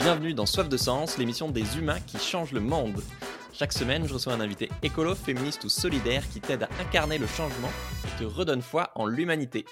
Bienvenue 0.00 0.32
dans 0.32 0.46
Soif 0.46 0.66
de 0.66 0.78
Sens, 0.78 1.18
l'émission 1.18 1.50
des 1.50 1.76
humains 1.76 2.00
qui 2.00 2.16
changent 2.16 2.52
le 2.52 2.60
monde. 2.60 3.02
Chaque 3.52 3.74
semaine, 3.74 4.08
je 4.08 4.14
reçois 4.14 4.32
un 4.32 4.40
invité 4.40 4.70
écolo, 4.82 5.14
féministe 5.14 5.64
ou 5.64 5.68
solidaire 5.68 6.22
qui 6.32 6.40
t'aide 6.40 6.62
à 6.62 6.68
incarner 6.80 7.18
le 7.18 7.26
changement 7.26 7.68
et 8.06 8.18
te 8.18 8.24
redonne 8.24 8.62
foi 8.62 8.92
en 8.94 9.04
l'humanité. 9.04 9.66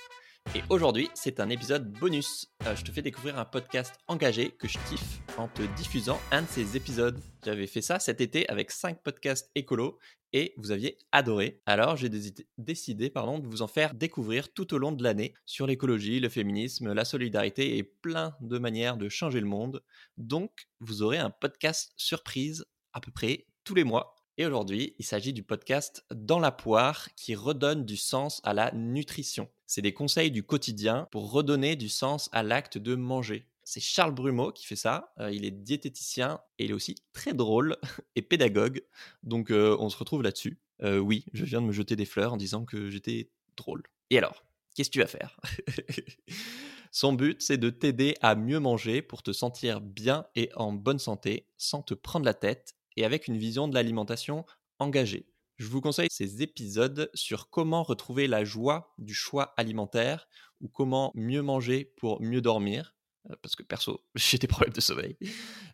Et 0.54 0.62
aujourd'hui, 0.71 1.11
c'est 1.14 1.41
un 1.41 1.50
épisode 1.50 1.93
bonus. 1.98 2.46
Euh, 2.66 2.75
je 2.75 2.82
te 2.82 2.91
fais 2.91 3.02
découvrir 3.02 3.38
un 3.38 3.45
podcast 3.45 3.95
engagé 4.06 4.50
que 4.50 4.66
je 4.66 4.79
kiffe 4.88 5.20
en 5.36 5.46
te 5.46 5.62
diffusant 5.77 6.18
un 6.30 6.43
de 6.43 6.46
ces 6.48 6.74
épisodes. 6.74 7.20
J'avais 7.45 7.66
fait 7.66 7.82
ça 7.82 8.00
cet 8.00 8.23
été 8.23 8.48
avec 8.48 8.70
5 8.70 9.02
podcasts 9.02 9.50
écolos 9.55 9.98
et 10.32 10.55
vous 10.56 10.70
aviez 10.70 10.96
adoré. 11.12 11.61
Alors 11.66 11.96
j'ai 11.96 12.11
décidé 12.56 13.11
pardon, 13.11 13.38
de 13.38 13.46
vous 13.46 13.61
en 13.61 13.66
faire 13.66 13.95
découvrir 13.95 14.50
tout 14.52 14.73
au 14.73 14.79
long 14.79 14.92
de 14.92 15.02
l'année 15.02 15.34
sur 15.45 15.66
l'écologie, 15.66 16.19
le 16.19 16.30
féminisme, 16.30 16.95
la 16.95 17.05
solidarité 17.05 17.77
et 17.77 17.83
plein 17.83 18.34
de 18.41 18.59
manières 18.59 18.96
de 18.96 19.10
changer 19.10 19.41
le 19.41 19.46
monde. 19.46 19.83
Donc 20.16 20.69
vous 20.80 21.02
aurez 21.02 21.19
un 21.19 21.30
podcast 21.30 21.92
surprise 21.96 22.65
à 22.95 23.01
peu 23.01 23.10
près 23.10 23.46
tous 23.65 23.74
les 23.74 23.84
mois. 23.84 24.17
Et 24.41 24.47
aujourd'hui, 24.47 24.95
il 25.01 25.05
s'agit 25.05 25.33
du 25.33 25.42
podcast 25.42 26.05
Dans 26.15 26.38
la 26.38 26.52
poire 26.52 27.09
qui 27.16 27.34
redonne 27.34 27.84
du 27.84 27.97
sens 27.97 28.41
à 28.45 28.55
la 28.55 28.70
nutrition. 28.70 29.48
C'est 29.66 29.83
des 29.83 29.92
conseils 29.92 30.30
du 30.30 30.45
quotidien 30.45 31.09
pour 31.11 31.33
redonner 31.33 31.74
du 31.74 31.88
sens 31.88 32.30
à 32.30 32.45
l'acte 32.45 32.78
de 32.78 32.95
manger. 32.95 33.48
C'est 33.64 33.80
Charles 33.80 34.14
Brumeau 34.14 34.52
qui 34.52 34.64
fait 34.64 34.77
ça. 34.77 35.12
Euh, 35.19 35.33
il 35.33 35.45
est 35.45 35.51
diététicien 35.51 36.41
et 36.61 36.66
il 36.66 36.70
est 36.70 36.74
aussi 36.74 36.95
très 37.12 37.34
drôle 37.34 37.77
et 38.14 38.23
pédagogue. 38.23 38.84
Donc 39.24 39.51
euh, 39.51 39.77
on 39.80 39.91
se 39.91 39.97
retrouve 39.97 40.23
là-dessus. 40.23 40.61
Euh, 40.84 40.98
oui, 40.98 41.25
je 41.33 41.45
viens 41.45 41.61
de 41.61 41.66
me 41.66 41.73
jeter 41.73 41.97
des 41.97 42.06
fleurs 42.06 42.34
en 42.34 42.36
disant 42.36 42.64
que 42.64 42.91
j'étais 42.91 43.30
drôle. 43.56 43.83
Et 44.11 44.19
alors, 44.19 44.45
qu'est-ce 44.77 44.89
que 44.89 44.92
tu 44.92 45.00
vas 45.00 45.09
faire? 45.09 45.36
Son 46.92 47.12
but, 47.12 47.42
c'est 47.42 47.59
de 47.59 47.70
t'aider 47.70 48.14
à 48.23 48.36
mieux 48.36 48.61
manger 48.61 49.02
pour 49.02 49.25
te 49.25 49.33
sentir 49.33 49.81
bien 49.81 50.27
et 50.36 50.50
en 50.55 50.72
bonne 50.72 51.00
santé 51.00 51.48
sans 51.56 51.83
te 51.83 51.92
prendre 51.92 52.25
la 52.25 52.34
tête 52.34 52.78
et 52.98 53.04
avec 53.04 53.28
une 53.28 53.38
vision 53.38 53.68
de 53.68 53.74
l'alimentation 53.74 54.44
engagée. 54.80 55.28
Je 55.56 55.68
vous 55.68 55.80
conseille 55.80 56.08
ces 56.10 56.42
épisodes 56.42 57.10
sur 57.14 57.48
comment 57.48 57.84
retrouver 57.84 58.27
la 58.27 58.44
joie 58.44 58.92
du 58.98 59.14
choix 59.14 59.54
alimentaire 59.56 60.27
ou 60.60 60.68
comment 60.68 61.12
mieux 61.14 61.42
manger 61.42 61.92
pour 61.96 62.20
mieux 62.20 62.41
dormir. 62.41 62.96
Euh, 63.30 63.36
parce 63.41 63.54
que 63.54 63.62
perso, 63.62 64.00
j'ai 64.16 64.38
des 64.38 64.48
problèmes 64.48 64.72
de 64.72 64.80
sommeil. 64.80 65.16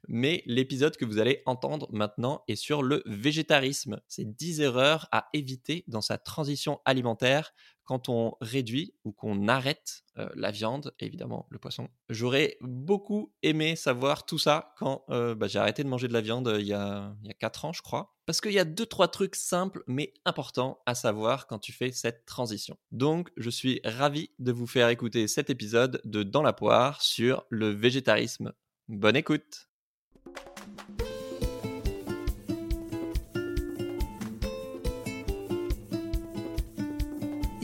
Mais 0.06 0.42
l'épisode 0.44 0.98
que 0.98 1.06
vous 1.06 1.18
allez 1.18 1.42
entendre 1.46 1.88
maintenant 1.92 2.44
est 2.46 2.56
sur 2.56 2.82
le 2.82 3.02
végétarisme. 3.06 4.00
C'est 4.06 4.36
10 4.36 4.60
erreurs 4.60 5.08
à 5.10 5.28
éviter 5.32 5.84
dans 5.88 6.02
sa 6.02 6.18
transition 6.18 6.80
alimentaire 6.84 7.52
quand 7.84 8.08
on 8.08 8.36
réduit 8.40 8.94
ou 9.04 9.12
qu'on 9.12 9.48
arrête 9.48 10.04
la 10.34 10.50
viande, 10.50 10.94
évidemment 11.00 11.46
le 11.50 11.58
poisson. 11.58 11.88
J'aurais 12.08 12.56
beaucoup 12.60 13.32
aimé 13.42 13.76
savoir 13.76 14.26
tout 14.26 14.38
ça 14.38 14.74
quand 14.78 15.04
bah, 15.08 15.46
j'ai 15.48 15.58
arrêté 15.58 15.82
de 15.82 15.88
manger 15.88 16.08
de 16.08 16.12
la 16.12 16.20
viande 16.20 16.54
il 16.58 16.66
y 16.66 16.72
a, 16.72 17.14
y 17.22 17.30
a 17.30 17.34
4 17.34 17.64
ans, 17.64 17.72
je 17.72 17.82
crois. 17.82 18.14
Parce 18.26 18.40
qu'il 18.40 18.52
y 18.52 18.58
a 18.58 18.64
deux, 18.64 18.86
trois 18.86 19.08
trucs 19.08 19.36
simples 19.36 19.82
mais 19.86 20.14
importants 20.24 20.78
à 20.86 20.94
savoir 20.94 21.46
quand 21.46 21.58
tu 21.58 21.72
fais 21.72 21.92
cette 21.92 22.24
transition. 22.24 22.76
Donc, 22.90 23.30
je 23.36 23.50
suis 23.50 23.80
ravi 23.84 24.30
de 24.38 24.52
vous 24.52 24.66
faire 24.66 24.88
écouter 24.88 25.28
cet 25.28 25.50
épisode 25.50 26.00
de 26.04 26.22
Dans 26.22 26.42
la 26.42 26.52
poire 26.52 27.02
sur 27.02 27.44
le 27.50 27.68
végétarisme. 27.68 28.52
Bonne 28.88 29.16
écoute! 29.16 29.73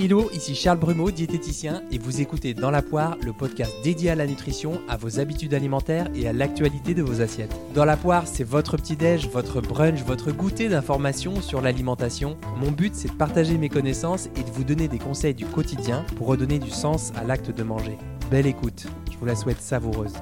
Hello, 0.02 0.30
ici 0.32 0.54
Charles 0.54 0.78
Brumeau, 0.78 1.10
diététicien, 1.10 1.82
et 1.92 1.98
vous 1.98 2.22
écoutez 2.22 2.54
Dans 2.54 2.70
la 2.70 2.80
poire, 2.80 3.18
le 3.20 3.34
podcast 3.34 3.70
dédié 3.84 4.08
à 4.08 4.14
la 4.14 4.26
nutrition, 4.26 4.80
à 4.88 4.96
vos 4.96 5.20
habitudes 5.20 5.52
alimentaires 5.52 6.08
et 6.14 6.26
à 6.26 6.32
l'actualité 6.32 6.94
de 6.94 7.02
vos 7.02 7.20
assiettes. 7.20 7.54
Dans 7.74 7.84
la 7.84 7.98
poire, 7.98 8.26
c'est 8.26 8.42
votre 8.42 8.78
petit-déj, 8.78 9.28
votre 9.28 9.60
brunch, 9.60 10.02
votre 10.02 10.32
goûter 10.32 10.70
d'informations 10.70 11.42
sur 11.42 11.60
l'alimentation. 11.60 12.38
Mon 12.62 12.70
but, 12.70 12.94
c'est 12.94 13.08
de 13.08 13.16
partager 13.18 13.58
mes 13.58 13.68
connaissances 13.68 14.30
et 14.36 14.42
de 14.42 14.50
vous 14.50 14.64
donner 14.64 14.88
des 14.88 14.98
conseils 14.98 15.34
du 15.34 15.44
quotidien 15.44 16.06
pour 16.16 16.28
redonner 16.28 16.58
du 16.58 16.70
sens 16.70 17.12
à 17.14 17.22
l'acte 17.22 17.54
de 17.54 17.62
manger. 17.62 17.98
Belle 18.30 18.46
écoute, 18.46 18.86
je 19.12 19.18
vous 19.18 19.26
la 19.26 19.36
souhaite 19.36 19.60
savoureuse. 19.60 20.14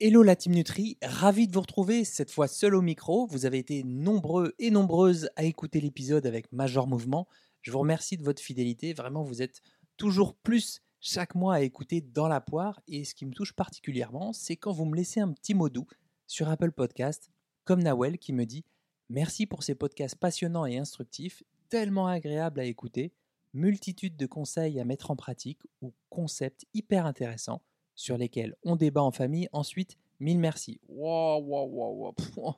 Hello 0.00 0.22
la 0.22 0.36
Team 0.36 0.54
Nutri, 0.54 0.96
ravi 1.02 1.48
de 1.48 1.52
vous 1.52 1.60
retrouver, 1.60 2.04
cette 2.04 2.30
fois 2.30 2.46
seul 2.46 2.76
au 2.76 2.82
micro. 2.82 3.26
Vous 3.26 3.46
avez 3.46 3.58
été 3.58 3.82
nombreux 3.82 4.54
et 4.60 4.70
nombreuses 4.70 5.28
à 5.34 5.42
écouter 5.42 5.80
l'épisode 5.80 6.24
avec 6.24 6.52
Major 6.52 6.86
Mouvement. 6.86 7.26
Je 7.62 7.72
vous 7.72 7.80
remercie 7.80 8.16
de 8.16 8.22
votre 8.22 8.40
fidélité, 8.40 8.92
vraiment 8.92 9.24
vous 9.24 9.42
êtes 9.42 9.60
toujours 9.96 10.36
plus 10.36 10.82
chaque 11.00 11.34
mois 11.34 11.56
à 11.56 11.62
écouter 11.62 12.00
dans 12.00 12.28
la 12.28 12.40
poire. 12.40 12.80
Et 12.86 13.04
ce 13.04 13.12
qui 13.12 13.26
me 13.26 13.32
touche 13.32 13.54
particulièrement, 13.54 14.32
c'est 14.32 14.54
quand 14.54 14.70
vous 14.70 14.84
me 14.84 14.94
laissez 14.94 15.18
un 15.18 15.32
petit 15.32 15.54
mot 15.54 15.68
doux 15.68 15.88
sur 16.28 16.48
Apple 16.48 16.70
Podcast, 16.70 17.28
comme 17.64 17.82
Nawel 17.82 18.18
qui 18.18 18.32
me 18.32 18.46
dit 18.46 18.64
Merci 19.08 19.46
pour 19.46 19.64
ces 19.64 19.74
podcasts 19.74 20.14
passionnants 20.14 20.66
et 20.66 20.78
instructifs, 20.78 21.42
tellement 21.70 22.06
agréables 22.06 22.60
à 22.60 22.64
écouter, 22.66 23.12
multitude 23.52 24.16
de 24.16 24.26
conseils 24.26 24.78
à 24.78 24.84
mettre 24.84 25.10
en 25.10 25.16
pratique 25.16 25.62
ou 25.82 25.92
concepts 26.08 26.66
hyper 26.72 27.04
intéressants 27.04 27.64
sur 27.98 28.16
lesquels 28.16 28.54
on 28.62 28.76
débat 28.76 29.02
en 29.02 29.10
famille. 29.10 29.48
Ensuite, 29.52 29.98
mille 30.20 30.38
merci. 30.38 30.80
Wow, 30.88 31.42
wow, 31.42 32.14
wow, 32.36 32.54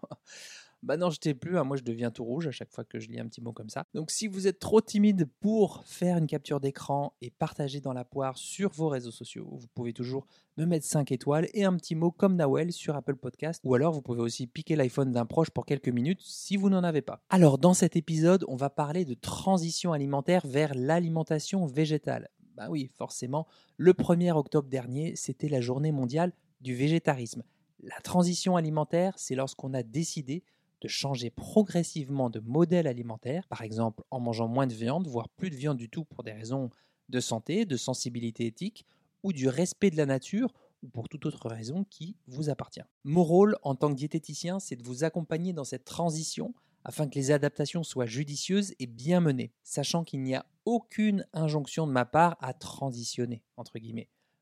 bah 0.83 0.97
non, 0.97 1.11
je 1.11 1.19
t'ai 1.19 1.35
plus. 1.35 1.59
Hein. 1.59 1.65
Moi, 1.65 1.77
je 1.77 1.83
deviens 1.83 2.11
tout 2.11 2.25
rouge 2.25 2.47
à 2.47 2.51
chaque 2.51 2.71
fois 2.71 2.85
que 2.85 2.99
je 2.99 3.09
lis 3.09 3.21
un 3.21 3.27
petit 3.27 3.41
mot 3.41 3.53
comme 3.53 3.69
ça. 3.69 3.85
Donc, 3.95 4.11
si 4.11 4.27
vous 4.27 4.47
êtes 4.47 4.59
trop 4.59 4.81
timide 4.81 5.29
pour 5.41 5.83
faire 5.85 6.17
une 6.17 6.27
capture 6.27 6.61
d'écran 6.61 7.15
et 7.21 7.31
partager 7.31 7.81
dans 7.81 7.93
la 7.93 8.05
poire 8.05 8.39
sur 8.39 8.71
vos 8.73 8.89
réseaux 8.89 9.11
sociaux, 9.11 9.49
vous 9.51 9.67
pouvez 9.75 9.93
toujours 9.93 10.27
me 10.57 10.65
mettre 10.65 10.87
5 10.87 11.11
étoiles 11.13 11.49
et 11.53 11.65
un 11.65 11.75
petit 11.77 11.95
mot 11.95 12.11
comme 12.11 12.37
Nawel 12.37 12.73
sur 12.73 12.97
Apple 12.97 13.17
Podcast. 13.17 13.61
Ou 13.65 13.75
alors, 13.75 13.93
vous 13.93 14.03
pouvez 14.03 14.21
aussi 14.21 14.47
piquer 14.47 14.77
l'iPhone 14.77 15.13
d'un 15.13 15.27
proche 15.27 15.51
pour 15.51 15.67
quelques 15.67 15.89
minutes 15.89 16.21
si 16.23 16.57
vous 16.57 16.71
n'en 16.71 16.85
avez 16.85 17.03
pas. 17.03 17.23
Alors, 17.31 17.59
dans 17.59 17.75
cet 17.75 17.97
épisode, 17.97 18.45
on 18.49 18.57
va 18.57 18.71
parler 18.71 19.05
de 19.05 19.15
transition 19.15 19.93
alimentaire 19.93 20.47
vers 20.47 20.75
l'alimentation 20.75 21.67
végétale. 21.67 22.29
Bah 22.61 22.69
oui, 22.69 22.91
forcément, 22.99 23.47
le 23.79 23.95
1er 23.95 24.33
octobre 24.33 24.69
dernier, 24.69 25.17
c'était 25.17 25.49
la 25.49 25.63
journée 25.63 25.93
mondiale 25.93 26.35
du 26.61 26.75
végétarisme. 26.75 27.43
La 27.83 27.99
transition 28.03 28.55
alimentaire, 28.55 29.15
c'est 29.17 29.35
lorsqu'on 29.35 29.73
a 29.73 29.83
décidé 29.83 30.43
de 30.83 30.87
changer 30.87 31.31
progressivement 31.31 32.29
de 32.29 32.39
modèle 32.41 32.87
alimentaire, 32.87 33.49
par 33.49 33.63
exemple 33.63 34.05
en 34.11 34.21
mangeant 34.21 34.47
moins 34.47 34.67
de 34.67 34.75
viande, 34.75 35.07
voire 35.07 35.31
plus 35.31 35.49
de 35.49 35.57
viande 35.57 35.79
du 35.79 35.89
tout 35.89 36.05
pour 36.05 36.23
des 36.23 36.33
raisons 36.33 36.69
de 37.09 37.19
santé, 37.19 37.65
de 37.65 37.79
sensibilité 37.79 38.45
éthique, 38.45 38.85
ou 39.23 39.33
du 39.33 39.49
respect 39.49 39.91
de 39.91 39.97
la 39.97 40.05
nature, 40.05 40.53
ou 40.83 40.89
pour 40.89 41.09
toute 41.09 41.25
autre 41.25 41.49
raison 41.49 41.87
qui 41.89 42.15
vous 42.27 42.51
appartient. 42.51 42.85
Mon 43.05 43.25
rôle 43.25 43.57
en 43.63 43.75
tant 43.75 43.89
que 43.89 43.97
diététicien, 43.97 44.61
c'est 44.61 44.77
de 44.77 44.85
vous 44.85 45.03
accompagner 45.03 45.55
dans 45.55 45.65
cette 45.65 45.87
transition 45.87 46.53
afin 46.85 47.09
que 47.09 47.15
les 47.15 47.31
adaptations 47.31 47.83
soient 47.83 48.07
judicieuses 48.07 48.75
et 48.79 48.87
bien 48.87 49.21
menées, 49.21 49.53
sachant 49.63 50.05
qu'il 50.05 50.23
n'y 50.23 50.35
a 50.35 50.47
aucune 50.65 51.27
injonction 51.33 51.87
de 51.87 51.93
ma 51.93 52.05
part 52.05 52.37
à 52.41 52.55
transitionner. 52.55 53.43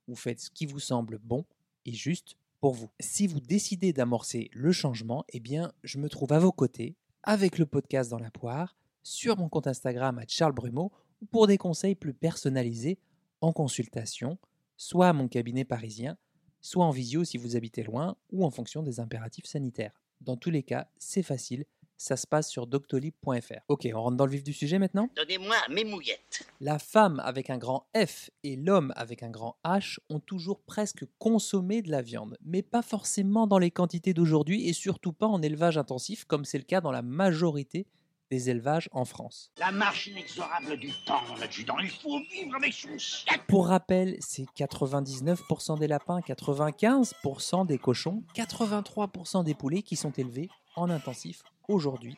Vous 0.07 0.17
faites 0.17 0.41
ce 0.41 0.51
qui 0.51 0.67
vous 0.67 0.81
semble 0.81 1.19
bon 1.19 1.45
et 1.85 1.93
juste 1.93 2.37
pour 2.61 2.75
vous. 2.75 2.91
Si 3.01 3.27
vous 3.27 3.41
décidez 3.41 3.93
d'amorcer 3.93 4.51
le 4.53 4.73
changement, 4.73 5.25
eh 5.31 5.41
bien, 5.41 5.73
je 5.85 5.99
me 5.99 6.09
trouve 6.09 6.33
à 6.33 6.39
vos 6.39 6.53
côtés, 6.53 6.97
avec 7.23 7.59
le 7.59 7.67
podcast 7.67 8.11
dans 8.11 8.19
la 8.19 8.31
poire, 8.31 8.77
sur 9.03 9.37
mon 9.39 9.49
compte 9.49 9.67
Instagram 9.67 10.19
à 10.19 10.25
Charles 10.27 10.55
Brumeau, 10.55 10.93
ou 11.21 11.27
pour 11.27 11.47
des 11.47 11.59
conseils 11.59 11.95
plus 11.95 12.15
personnalisés 12.15 12.99
en 13.41 13.53
consultation, 13.53 14.39
soit 14.77 15.09
à 15.09 15.13
mon 15.13 15.29
cabinet 15.29 15.65
parisien, 15.65 16.17
soit 16.61 16.85
en 16.85 16.91
visio 16.91 17.25
si 17.25 17.39
vous 17.39 17.57
habitez 17.57 17.83
loin, 17.83 18.17
ou 18.31 18.45
en 18.45 18.51
fonction 18.51 18.83
des 18.83 19.01
impératifs 19.01 19.47
sanitaires. 19.47 20.01
Dans 20.21 20.37
tous 20.37 20.51
les 20.51 20.63
cas, 20.63 20.91
c'est 20.99 21.23
facile, 21.23 21.65
ça 21.99 22.17
se 22.17 22.27
passe 22.27 22.49
sur 22.49 22.67
doctolib.fr. 22.67 23.61
Ok, 23.69 23.89
on 23.93 24.03
rentre 24.03 24.17
dans 24.17 24.25
le 24.25 24.33
vif 24.33 24.45
du 24.45 24.53
sujet 24.53 24.79
maintenant? 24.79 25.11
Donnez-moi 25.17 25.57
mes 25.69 25.85
mouillettes. 25.85 26.47
La 26.61 26.79
femme 26.79 27.21
avec 27.25 27.51
un 27.51 27.59
grand 27.59 27.87
F 27.95 28.31
et 28.45 28.57
l'homme 28.57 28.93
avec 28.97 29.23
un 29.23 29.31
grand 29.31 29.57
H 29.65 29.99
ont 30.09 30.21
toujours 30.21 30.61
presque 30.61 31.05
consommé 31.19 31.83
de 31.83 31.91
la 31.91 32.01
viande, 32.01 32.39
mais 32.45 32.63
pas 32.63 32.83
forcément 32.83 33.47
dans 33.47 33.59
les 33.59 33.71
quantités 33.71 34.15
d'aujourd'hui 34.15 34.69
et 34.69 34.73
surtout 34.73 35.13
pas 35.13 35.27
en 35.27 35.43
élevage 35.43 35.77
intensif 35.77 36.25
comme 36.25 36.45
c'est 36.45 36.59
le 36.59 36.65
cas 36.65 36.81
dans 36.81 36.93
la 36.93 37.03
majorité 37.03 37.87
des 38.31 38.51
élevages 38.51 38.89
en 38.93 39.05
France. 39.05 39.53
La 39.59 39.73
marche 39.73 40.07
inexorable 40.07 40.77
du 40.77 40.91
temps, 41.07 41.23
l'adjudant, 41.41 41.79
il 41.79 41.91
faut 41.91 42.21
vivre 42.31 42.57
avec 42.57 42.73
son 42.73 42.97
chien. 42.99 43.33
Pour 43.49 43.69
rappel, 43.69 44.17
c'est 44.21 44.45
99% 44.57 45.79
des 45.79 45.87
lapins, 45.87 46.21
95% 46.21 47.67
des 47.67 47.79
cochons, 47.79 48.23
83% 48.35 49.45
des 49.45 49.55
poulets 49.55 49.83
qui 49.83 49.97
sont 49.97 50.13
élevés 50.13 50.51
en 50.81 50.91
intensif 50.91 51.43
aujourd'hui 51.69 52.17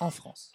en 0.00 0.10
France. 0.10 0.52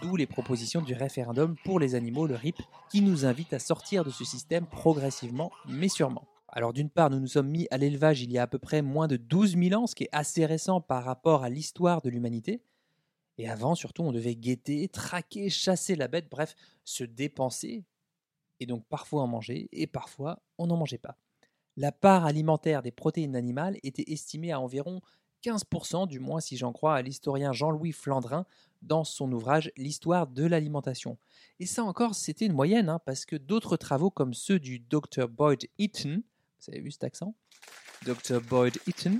D'où 0.00 0.16
les 0.16 0.26
propositions 0.26 0.80
du 0.80 0.94
référendum 0.94 1.56
pour 1.64 1.80
les 1.80 1.94
animaux, 1.94 2.26
le 2.26 2.36
RIP, 2.36 2.62
qui 2.90 3.00
nous 3.00 3.26
invite 3.26 3.52
à 3.52 3.58
sortir 3.58 4.04
de 4.04 4.10
ce 4.10 4.24
système 4.24 4.66
progressivement 4.66 5.50
mais 5.66 5.88
sûrement. 5.88 6.28
Alors 6.48 6.72
d'une 6.72 6.88
part, 6.88 7.10
nous 7.10 7.20
nous 7.20 7.26
sommes 7.26 7.48
mis 7.48 7.66
à 7.70 7.78
l'élevage 7.78 8.22
il 8.22 8.32
y 8.32 8.38
a 8.38 8.42
à 8.42 8.46
peu 8.46 8.58
près 8.58 8.80
moins 8.80 9.06
de 9.06 9.16
12 9.16 9.56
000 9.56 9.80
ans, 9.80 9.86
ce 9.86 9.94
qui 9.94 10.04
est 10.04 10.08
assez 10.12 10.46
récent 10.46 10.80
par 10.80 11.04
rapport 11.04 11.44
à 11.44 11.50
l'histoire 11.50 12.00
de 12.00 12.10
l'humanité. 12.10 12.62
Et 13.36 13.48
avant, 13.48 13.74
surtout, 13.74 14.02
on 14.02 14.12
devait 14.12 14.34
guetter, 14.34 14.88
traquer, 14.88 15.50
chasser 15.50 15.94
la 15.94 16.08
bête, 16.08 16.28
bref, 16.30 16.54
se 16.84 17.04
dépenser, 17.04 17.84
et 18.60 18.66
donc 18.66 18.84
parfois 18.88 19.22
en 19.22 19.26
manger, 19.26 19.68
et 19.72 19.86
parfois 19.86 20.42
on 20.58 20.66
n'en 20.66 20.76
mangeait 20.76 20.98
pas. 20.98 21.16
La 21.76 21.92
part 21.92 22.24
alimentaire 22.24 22.82
des 22.82 22.90
protéines 22.90 23.36
animales 23.36 23.78
était 23.84 24.10
estimée 24.10 24.50
à 24.50 24.58
environ 24.58 25.00
15%, 25.42 26.06
du 26.08 26.18
moins 26.18 26.40
si 26.40 26.56
j'en 26.56 26.72
crois 26.72 26.94
à 26.94 27.02
l'historien 27.02 27.52
Jean-Louis 27.52 27.92
Flandrin 27.92 28.46
dans 28.82 29.04
son 29.04 29.30
ouvrage 29.32 29.72
L'histoire 29.76 30.26
de 30.26 30.44
l'alimentation. 30.44 31.18
Et 31.60 31.66
ça 31.66 31.84
encore, 31.84 32.14
c'était 32.14 32.46
une 32.46 32.52
moyenne, 32.52 32.88
hein, 32.88 33.00
parce 33.04 33.24
que 33.24 33.36
d'autres 33.36 33.76
travaux 33.76 34.10
comme 34.10 34.34
ceux 34.34 34.58
du 34.58 34.78
Dr 34.78 35.28
Boyd 35.28 35.68
Eaton, 35.78 36.22
vous 36.60 36.72
avez 36.72 36.80
vu 36.80 36.90
cet 36.90 37.04
accent? 37.04 37.34
Dr 38.04 38.40
Boyd 38.40 38.78
Eaton, 38.86 39.18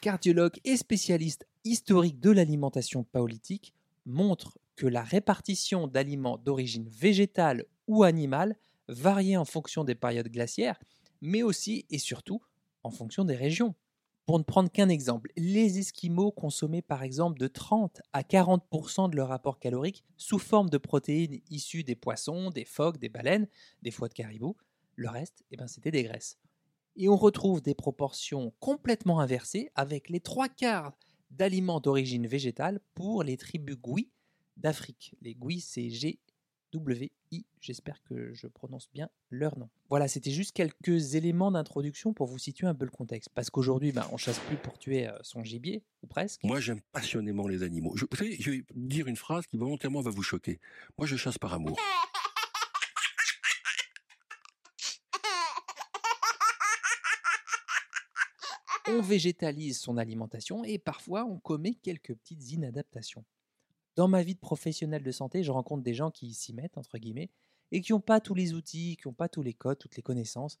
cardiologue 0.00 0.58
et 0.64 0.76
spécialiste 0.76 1.46
historique 1.64 2.20
de 2.20 2.30
l'alimentation 2.30 3.04
paléolithique, 3.04 3.74
montrent 4.06 4.58
que 4.76 4.86
la 4.86 5.02
répartition 5.02 5.86
d'aliments 5.86 6.38
d'origine 6.38 6.88
végétale 6.88 7.64
ou 7.86 8.04
animale 8.04 8.56
variait 8.88 9.36
en 9.36 9.44
fonction 9.44 9.84
des 9.84 9.94
périodes 9.94 10.28
glaciaires, 10.28 10.80
mais 11.20 11.42
aussi 11.42 11.84
et 11.90 11.98
surtout 11.98 12.42
en 12.84 12.90
fonction 12.90 13.24
des 13.24 13.34
régions. 13.34 13.74
Pour 14.28 14.38
ne 14.38 14.44
prendre 14.44 14.70
qu'un 14.70 14.90
exemple, 14.90 15.32
les 15.38 15.78
Esquimaux 15.78 16.30
consommaient 16.32 16.82
par 16.82 17.02
exemple 17.02 17.38
de 17.38 17.46
30 17.46 18.02
à 18.12 18.20
40% 18.20 19.08
de 19.08 19.16
leur 19.16 19.32
apport 19.32 19.58
calorique 19.58 20.04
sous 20.18 20.38
forme 20.38 20.68
de 20.68 20.76
protéines 20.76 21.40
issues 21.48 21.82
des 21.82 21.94
poissons, 21.94 22.50
des 22.50 22.66
phoques, 22.66 22.98
des 22.98 23.08
baleines, 23.08 23.48
des 23.80 23.90
foies 23.90 24.08
de 24.08 24.12
caribou. 24.12 24.54
Le 24.96 25.08
reste, 25.08 25.46
eh 25.50 25.56
ben, 25.56 25.66
c'était 25.66 25.90
des 25.90 26.02
graisses. 26.02 26.36
Et 26.96 27.08
on 27.08 27.16
retrouve 27.16 27.62
des 27.62 27.74
proportions 27.74 28.52
complètement 28.60 29.20
inversées 29.20 29.70
avec 29.74 30.10
les 30.10 30.20
trois 30.20 30.50
quarts 30.50 30.92
d'aliments 31.30 31.80
d'origine 31.80 32.26
végétale 32.26 32.80
pour 32.94 33.22
les 33.22 33.38
tribus 33.38 33.78
Gui 33.78 34.10
d'Afrique. 34.58 35.14
Les 35.22 35.34
Gui, 35.36 35.62
c'est 35.62 35.88
G 35.88 36.20
WI. 36.74 37.46
J'espère 37.60 38.02
que 38.04 38.32
je 38.34 38.46
prononce 38.46 38.88
bien 38.92 39.08
leur 39.30 39.58
nom. 39.58 39.68
Voilà, 39.90 40.08
c'était 40.08 40.30
juste 40.30 40.54
quelques 40.54 41.14
éléments 41.14 41.50
d'introduction 41.50 42.12
pour 42.12 42.26
vous 42.26 42.38
situer 42.38 42.66
un 42.66 42.74
peu 42.74 42.84
le 42.84 42.90
contexte. 42.90 43.30
Parce 43.34 43.50
qu'aujourd'hui, 43.50 43.92
ben, 43.92 44.06
on 44.12 44.16
chasse 44.16 44.38
plus 44.40 44.56
pour 44.56 44.78
tuer 44.78 45.08
euh, 45.08 45.18
son 45.22 45.42
gibier, 45.42 45.82
ou 46.02 46.06
presque. 46.06 46.42
Moi, 46.44 46.60
j'aime 46.60 46.80
passionnément 46.92 47.48
les 47.48 47.62
animaux. 47.62 47.96
Je, 47.96 48.04
vous 48.10 48.16
savez, 48.16 48.36
je 48.38 48.50
vais 48.50 48.64
dire 48.74 49.08
une 49.08 49.16
phrase 49.16 49.46
qui 49.46 49.56
volontairement 49.56 50.00
va 50.00 50.10
vous 50.10 50.22
choquer. 50.22 50.60
Moi, 50.96 51.06
je 51.06 51.16
chasse 51.16 51.38
par 51.38 51.54
amour. 51.54 51.78
On 58.90 59.02
végétalise 59.02 59.78
son 59.78 59.98
alimentation 59.98 60.64
et 60.64 60.78
parfois 60.78 61.26
on 61.26 61.38
commet 61.38 61.74
quelques 61.74 62.14
petites 62.14 62.52
inadaptations. 62.52 63.24
Dans 63.98 64.06
ma 64.06 64.22
vie 64.22 64.36
de 64.36 64.38
professionnel 64.38 65.02
de 65.02 65.10
santé, 65.10 65.42
je 65.42 65.50
rencontre 65.50 65.82
des 65.82 65.92
gens 65.92 66.12
qui 66.12 66.32
s'y 66.32 66.54
mettent, 66.54 66.78
entre 66.78 66.98
guillemets, 66.98 67.30
et 67.72 67.80
qui 67.80 67.90
n'ont 67.90 67.98
pas 67.98 68.20
tous 68.20 68.32
les 68.32 68.54
outils, 68.54 68.96
qui 68.96 69.08
n'ont 69.08 69.12
pas 69.12 69.28
tous 69.28 69.42
les 69.42 69.54
codes, 69.54 69.76
toutes 69.76 69.96
les 69.96 70.04
connaissances. 70.04 70.56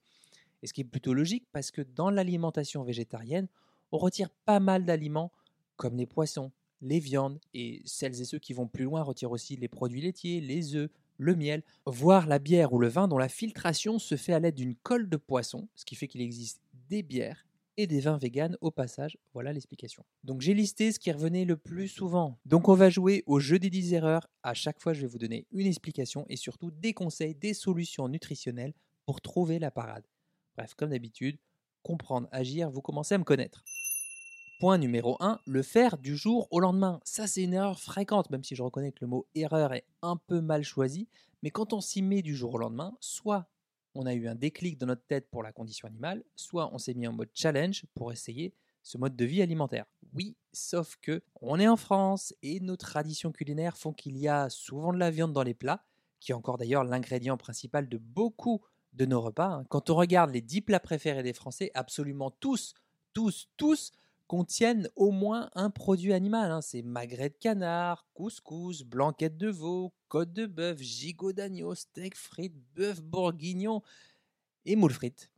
Et 0.60 0.66
ce 0.66 0.72
qui 0.72 0.80
est 0.80 0.84
plutôt 0.84 1.14
logique 1.14 1.46
parce 1.52 1.70
que 1.70 1.80
dans 1.80 2.10
l'alimentation 2.10 2.82
végétarienne, 2.82 3.46
on 3.92 3.98
retire 3.98 4.28
pas 4.44 4.58
mal 4.58 4.84
d'aliments 4.84 5.30
comme 5.76 5.96
les 5.96 6.04
poissons, 6.04 6.50
les 6.80 6.98
viandes, 6.98 7.38
et 7.54 7.80
celles 7.84 8.20
et 8.20 8.24
ceux 8.24 8.40
qui 8.40 8.54
vont 8.54 8.66
plus 8.66 8.82
loin 8.82 9.02
retirent 9.02 9.30
aussi 9.30 9.54
les 9.54 9.68
produits 9.68 10.00
laitiers, 10.00 10.40
les 10.40 10.74
œufs, 10.74 10.90
le 11.16 11.36
miel, 11.36 11.62
voire 11.86 12.26
la 12.26 12.40
bière 12.40 12.72
ou 12.72 12.80
le 12.80 12.88
vin 12.88 13.06
dont 13.06 13.18
la 13.18 13.28
filtration 13.28 14.00
se 14.00 14.16
fait 14.16 14.32
à 14.32 14.40
l'aide 14.40 14.56
d'une 14.56 14.74
colle 14.74 15.08
de 15.08 15.16
poisson, 15.16 15.68
ce 15.76 15.84
qui 15.84 15.94
fait 15.94 16.08
qu'il 16.08 16.22
existe 16.22 16.60
des 16.88 17.04
bières 17.04 17.47
et 17.78 17.86
des 17.86 18.00
vins 18.00 18.18
véganes 18.18 18.58
au 18.60 18.70
passage. 18.70 19.16
Voilà 19.32 19.54
l'explication. 19.54 20.04
Donc 20.24 20.42
j'ai 20.42 20.52
listé 20.52 20.92
ce 20.92 20.98
qui 20.98 21.10
revenait 21.10 21.46
le 21.46 21.56
plus 21.56 21.88
souvent. 21.88 22.38
Donc 22.44 22.68
on 22.68 22.74
va 22.74 22.90
jouer 22.90 23.22
au 23.26 23.38
jeu 23.40 23.58
des 23.58 23.70
10 23.70 23.94
erreurs. 23.94 24.28
À 24.42 24.52
chaque 24.52 24.80
fois, 24.80 24.92
je 24.92 25.00
vais 25.00 25.06
vous 25.06 25.16
donner 25.16 25.46
une 25.52 25.66
explication 25.66 26.26
et 26.28 26.36
surtout 26.36 26.70
des 26.70 26.92
conseils, 26.92 27.34
des 27.34 27.54
solutions 27.54 28.08
nutritionnelles 28.08 28.74
pour 29.06 29.20
trouver 29.22 29.58
la 29.58 29.70
parade. 29.70 30.04
Bref, 30.56 30.74
comme 30.74 30.90
d'habitude, 30.90 31.38
comprendre, 31.82 32.28
agir, 32.32 32.68
vous 32.68 32.82
commencez 32.82 33.14
à 33.14 33.18
me 33.18 33.24
connaître. 33.24 33.62
Point 34.58 34.78
numéro 34.78 35.16
1, 35.20 35.38
le 35.46 35.62
faire 35.62 35.98
du 35.98 36.16
jour 36.16 36.48
au 36.50 36.58
lendemain. 36.58 36.98
Ça, 37.04 37.28
c'est 37.28 37.44
une 37.44 37.54
erreur 37.54 37.78
fréquente, 37.78 38.28
même 38.30 38.42
si 38.42 38.56
je 38.56 38.62
reconnais 38.64 38.90
que 38.90 38.98
le 39.02 39.06
mot 39.06 39.28
erreur 39.36 39.72
est 39.72 39.86
un 40.02 40.16
peu 40.16 40.40
mal 40.40 40.64
choisi. 40.64 41.08
Mais 41.44 41.50
quand 41.50 41.72
on 41.72 41.80
s'y 41.80 42.02
met 42.02 42.22
du 42.22 42.34
jour 42.34 42.54
au 42.54 42.58
lendemain, 42.58 42.96
soit 42.98 43.48
on 43.98 44.06
a 44.06 44.14
eu 44.14 44.28
un 44.28 44.36
déclic 44.36 44.78
dans 44.78 44.86
notre 44.86 45.04
tête 45.06 45.28
pour 45.28 45.42
la 45.42 45.52
condition 45.52 45.88
animale, 45.88 46.22
soit 46.36 46.72
on 46.72 46.78
s'est 46.78 46.94
mis 46.94 47.08
en 47.08 47.12
mode 47.12 47.30
challenge 47.34 47.84
pour 47.94 48.12
essayer 48.12 48.54
ce 48.84 48.96
mode 48.96 49.16
de 49.16 49.24
vie 49.24 49.42
alimentaire. 49.42 49.86
Oui, 50.14 50.36
sauf 50.52 50.96
que 51.02 51.20
on 51.40 51.58
est 51.58 51.66
en 51.66 51.76
France 51.76 52.32
et 52.42 52.60
nos 52.60 52.76
traditions 52.76 53.32
culinaires 53.32 53.76
font 53.76 53.92
qu'il 53.92 54.16
y 54.16 54.28
a 54.28 54.48
souvent 54.50 54.92
de 54.92 54.98
la 54.98 55.10
viande 55.10 55.32
dans 55.32 55.42
les 55.42 55.52
plats, 55.52 55.84
qui 56.20 56.30
est 56.30 56.34
encore 56.34 56.58
d'ailleurs 56.58 56.84
l'ingrédient 56.84 57.36
principal 57.36 57.88
de 57.88 57.98
beaucoup 57.98 58.62
de 58.92 59.04
nos 59.04 59.20
repas. 59.20 59.48
Hein. 59.48 59.64
Quand 59.68 59.90
on 59.90 59.96
regarde 59.96 60.30
les 60.30 60.42
10 60.42 60.60
plats 60.62 60.80
préférés 60.80 61.24
des 61.24 61.32
Français, 61.32 61.72
absolument 61.74 62.30
tous, 62.30 62.74
tous, 63.12 63.48
tous 63.56 63.90
contiennent 64.28 64.88
au 64.94 65.10
moins 65.10 65.50
un 65.54 65.70
produit 65.70 66.12
animal. 66.12 66.52
Hein. 66.52 66.60
C'est 66.60 66.82
magret 66.82 67.30
de 67.30 67.36
canard, 67.40 68.06
couscous, 68.14 68.84
blanquette 68.84 69.36
de 69.36 69.48
veau, 69.48 69.92
côte 70.08 70.32
de 70.32 70.46
bœuf, 70.46 70.78
gigot 70.78 71.32
d'agneau, 71.32 71.74
steak 71.74 72.14
frites, 72.14 72.54
bœuf 72.76 73.02
bourguignon 73.02 73.82
et 74.66 74.76
moules 74.76 74.92
frites. 74.92 75.30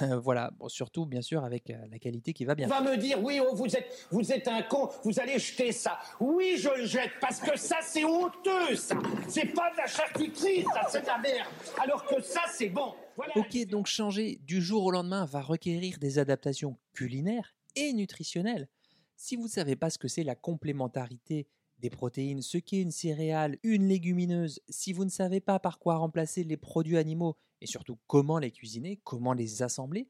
voilà, 0.22 0.50
bon, 0.58 0.68
surtout 0.68 1.06
bien 1.06 1.22
sûr 1.22 1.44
avec 1.44 1.70
euh, 1.70 1.76
la 1.90 1.98
qualité 1.98 2.32
qui 2.32 2.44
va 2.44 2.54
bien. 2.54 2.68
Va 2.68 2.80
me 2.80 2.96
dire 2.96 3.22
oui, 3.22 3.40
oh, 3.40 3.54
vous 3.54 3.76
êtes 3.76 4.06
vous 4.10 4.32
êtes 4.32 4.48
un 4.48 4.62
con, 4.62 4.90
vous 5.04 5.20
allez 5.20 5.38
jeter 5.38 5.72
ça. 5.72 5.98
Oui, 6.20 6.56
je 6.58 6.68
le 6.76 6.86
jette 6.86 7.12
parce 7.20 7.38
que 7.38 7.56
ça 7.56 7.76
c'est 7.82 8.04
honteux 8.04 8.74
ça. 8.76 8.96
C'est 9.28 9.46
pas 9.46 9.70
de 9.72 9.76
la 9.76 9.86
charcuterie, 9.86 10.64
ça 10.64 10.86
c'est 10.90 11.02
de 11.02 11.06
la 11.06 11.18
merde. 11.18 11.48
Alors 11.80 12.04
que 12.04 12.20
ça 12.20 12.42
c'est 12.52 12.70
bon. 12.70 12.92
Voilà. 13.16 13.32
Ok, 13.36 13.56
donc 13.66 13.86
changer 13.86 14.40
du 14.42 14.60
jour 14.60 14.84
au 14.84 14.90
lendemain 14.90 15.24
va 15.26 15.40
requérir 15.40 15.98
des 15.98 16.18
adaptations 16.18 16.76
culinaires 16.92 17.54
et 17.76 17.92
nutritionnelles. 17.92 18.68
Si 19.16 19.36
vous 19.36 19.44
ne 19.44 19.48
savez 19.48 19.76
pas 19.76 19.90
ce 19.90 19.98
que 19.98 20.08
c'est 20.08 20.24
la 20.24 20.34
complémentarité 20.34 21.46
des 21.78 21.90
protéines, 21.90 22.42
ce 22.42 22.58
qu'est 22.58 22.80
une 22.80 22.90
céréale, 22.90 23.58
une 23.62 23.88
légumineuse, 23.88 24.60
si 24.68 24.92
vous 24.92 25.04
ne 25.04 25.10
savez 25.10 25.40
pas 25.40 25.58
par 25.58 25.78
quoi 25.78 25.96
remplacer 25.96 26.44
les 26.44 26.56
produits 26.56 26.96
animaux 26.96 27.36
et 27.60 27.66
surtout 27.66 27.98
comment 28.06 28.38
les 28.38 28.50
cuisiner, 28.50 29.00
comment 29.04 29.32
les 29.32 29.62
assembler, 29.62 30.08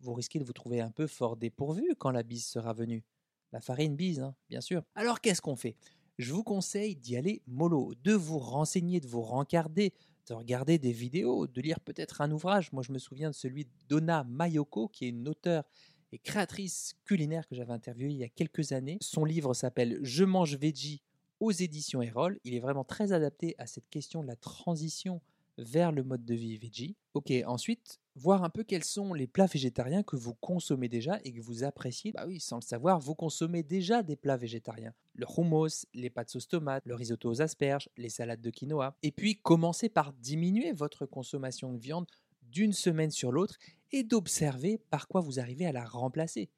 vous 0.00 0.14
risquez 0.14 0.38
de 0.38 0.44
vous 0.44 0.52
trouver 0.52 0.80
un 0.80 0.90
peu 0.90 1.06
fort 1.06 1.36
dépourvu 1.36 1.94
quand 1.98 2.10
la 2.10 2.22
bise 2.22 2.46
sera 2.46 2.72
venue. 2.72 3.04
La 3.52 3.60
farine 3.60 3.96
bise, 3.96 4.20
hein, 4.20 4.34
bien 4.48 4.60
sûr. 4.60 4.82
Alors 4.94 5.20
qu'est-ce 5.20 5.40
qu'on 5.40 5.56
fait? 5.56 5.76
Je 6.18 6.32
vous 6.32 6.42
conseille 6.42 6.96
d'y 6.96 7.16
aller 7.16 7.42
mollo, 7.46 7.94
de 8.02 8.12
vous 8.12 8.38
renseigner, 8.38 9.00
de 9.00 9.06
vous 9.06 9.22
rencarder, 9.22 9.92
de 10.28 10.34
regarder 10.34 10.78
des 10.78 10.92
vidéos, 10.92 11.46
de 11.46 11.60
lire 11.60 11.80
peut-être 11.80 12.20
un 12.20 12.30
ouvrage. 12.30 12.72
Moi, 12.72 12.82
je 12.82 12.92
me 12.92 12.98
souviens 12.98 13.30
de 13.30 13.34
celui 13.34 13.68
d'Ona 13.88 14.24
Mayoko, 14.24 14.88
qui 14.88 15.04
est 15.04 15.10
une 15.10 15.28
auteure 15.28 15.64
et 16.12 16.18
créatrice 16.18 16.94
culinaire 17.04 17.46
que 17.46 17.54
j'avais 17.54 17.72
interviewée 17.72 18.12
il 18.12 18.18
y 18.18 18.24
a 18.24 18.28
quelques 18.28 18.72
années. 18.72 18.98
Son 19.00 19.24
livre 19.24 19.54
s'appelle 19.54 19.98
Je 20.02 20.24
mange 20.24 20.56
veggie 20.56 21.02
aux 21.40 21.52
éditions 21.52 22.02
Erol. 22.02 22.38
Il 22.44 22.54
est 22.54 22.60
vraiment 22.60 22.84
très 22.84 23.12
adapté 23.12 23.54
à 23.58 23.66
cette 23.66 23.88
question 23.90 24.22
de 24.22 24.26
la 24.26 24.36
transition 24.36 25.20
vers 25.58 25.92
le 25.92 26.02
mode 26.02 26.24
de 26.24 26.34
vie 26.34 26.58
veggie. 26.58 26.96
Ok, 27.14 27.32
ensuite, 27.46 27.98
voir 28.14 28.44
un 28.44 28.50
peu 28.50 28.62
quels 28.62 28.84
sont 28.84 29.14
les 29.14 29.26
plats 29.26 29.46
végétariens 29.46 30.02
que 30.02 30.16
vous 30.16 30.34
consommez 30.34 30.88
déjà 30.88 31.18
et 31.24 31.32
que 31.32 31.40
vous 31.40 31.64
appréciez. 31.64 32.12
Bah 32.12 32.24
oui, 32.26 32.40
sans 32.40 32.56
le 32.56 32.62
savoir, 32.62 33.00
vous 33.00 33.14
consommez 33.14 33.62
déjà 33.62 34.02
des 34.02 34.16
plats 34.16 34.36
végétariens. 34.36 34.92
Le 35.14 35.26
hummus, 35.26 35.86
les 35.94 36.10
pâtes 36.10 36.30
sauce 36.30 36.48
tomate, 36.48 36.84
le 36.84 36.94
risotto 36.94 37.30
aux 37.30 37.40
asperges, 37.40 37.88
les 37.96 38.10
salades 38.10 38.42
de 38.42 38.50
quinoa. 38.50 38.96
Et 39.02 39.12
puis, 39.12 39.36
commencez 39.36 39.88
par 39.88 40.12
diminuer 40.12 40.72
votre 40.72 41.06
consommation 41.06 41.72
de 41.72 41.78
viande 41.78 42.06
d'une 42.42 42.72
semaine 42.72 43.10
sur 43.10 43.32
l'autre 43.32 43.58
et 43.92 44.04
d'observer 44.04 44.78
par 44.90 45.08
quoi 45.08 45.20
vous 45.20 45.40
arrivez 45.40 45.66
à 45.66 45.72
la 45.72 45.84
remplacer. 45.84 46.50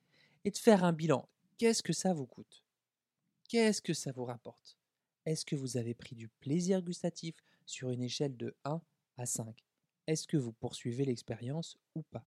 Et 0.45 0.51
de 0.51 0.57
faire 0.57 0.85
un 0.85 0.93
bilan. 0.93 1.29
Qu'est-ce 1.59 1.83
que 1.83 1.93
ça 1.93 2.13
vous 2.15 2.27
coûte? 2.27 2.65
Qu'est-ce 3.49 3.83
que 3.83 3.95
ça 3.95 4.13
vous 4.13 4.25
rapporte? 4.25 4.79
Est-ce 5.27 5.45
que 5.45 5.57
vous 5.57 5.77
avez 5.77 5.95
pris 5.95 6.15
du 6.15 6.29
plaisir 6.29 6.83
gustatif 6.83 7.35
sur 7.67 7.91
une 7.91 8.03
échelle 8.03 8.37
de 8.37 8.55
1 8.65 8.81
à 9.17 9.27
5 9.27 9.65
Est-ce 10.07 10.27
que 10.27 10.37
vous 10.37 10.53
poursuivez 10.53 11.05
l'expérience 11.05 11.77
ou 11.95 12.03
pas? 12.03 12.25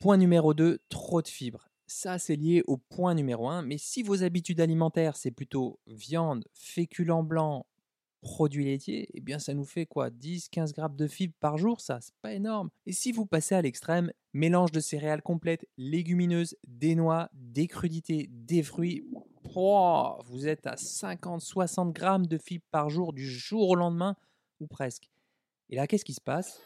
Point 0.00 0.16
numéro 0.16 0.54
2, 0.54 0.80
trop 0.88 1.22
de 1.22 1.28
fibres. 1.28 1.68
Ça, 1.86 2.18
c'est 2.18 2.36
lié 2.36 2.62
au 2.66 2.78
point 2.78 3.14
numéro 3.14 3.48
1, 3.48 3.62
mais 3.62 3.78
si 3.78 4.02
vos 4.02 4.22
habitudes 4.22 4.60
alimentaires, 4.60 5.16
c'est 5.16 5.30
plutôt 5.30 5.78
viande, 5.86 6.48
féculents 6.52 7.22
blancs, 7.22 7.66
produits 8.24 8.64
laitiers, 8.64 9.06
eh 9.12 9.20
bien 9.20 9.38
ça 9.38 9.52
nous 9.54 9.66
fait 9.66 9.84
quoi? 9.86 10.08
10-15 10.10 10.72
grammes 10.72 10.96
de 10.96 11.06
fibres 11.06 11.34
par 11.38 11.58
jour, 11.58 11.80
ça, 11.80 12.00
c'est 12.00 12.16
pas 12.22 12.32
énorme. 12.32 12.70
Et 12.86 12.92
si 12.92 13.12
vous 13.12 13.26
passez 13.26 13.54
à 13.54 13.62
l'extrême, 13.62 14.10
mélange 14.32 14.72
de 14.72 14.80
céréales 14.80 15.22
complètes, 15.22 15.68
légumineuses, 15.76 16.56
des 16.66 16.94
noix, 16.94 17.28
des 17.34 17.68
crudités, 17.68 18.28
des 18.30 18.62
fruits, 18.62 19.04
vous 20.26 20.48
êtes 20.48 20.66
à 20.66 20.74
50-60 20.74 21.92
grammes 21.92 22.26
de 22.26 22.38
fibres 22.38 22.64
par 22.72 22.90
jour 22.90 23.12
du 23.12 23.24
jour 23.24 23.68
au 23.68 23.76
lendemain, 23.76 24.16
ou 24.58 24.66
presque. 24.66 25.10
Et 25.68 25.76
là, 25.76 25.86
qu'est-ce 25.86 26.04
qui 26.04 26.14
se 26.14 26.20
passe? 26.20 26.60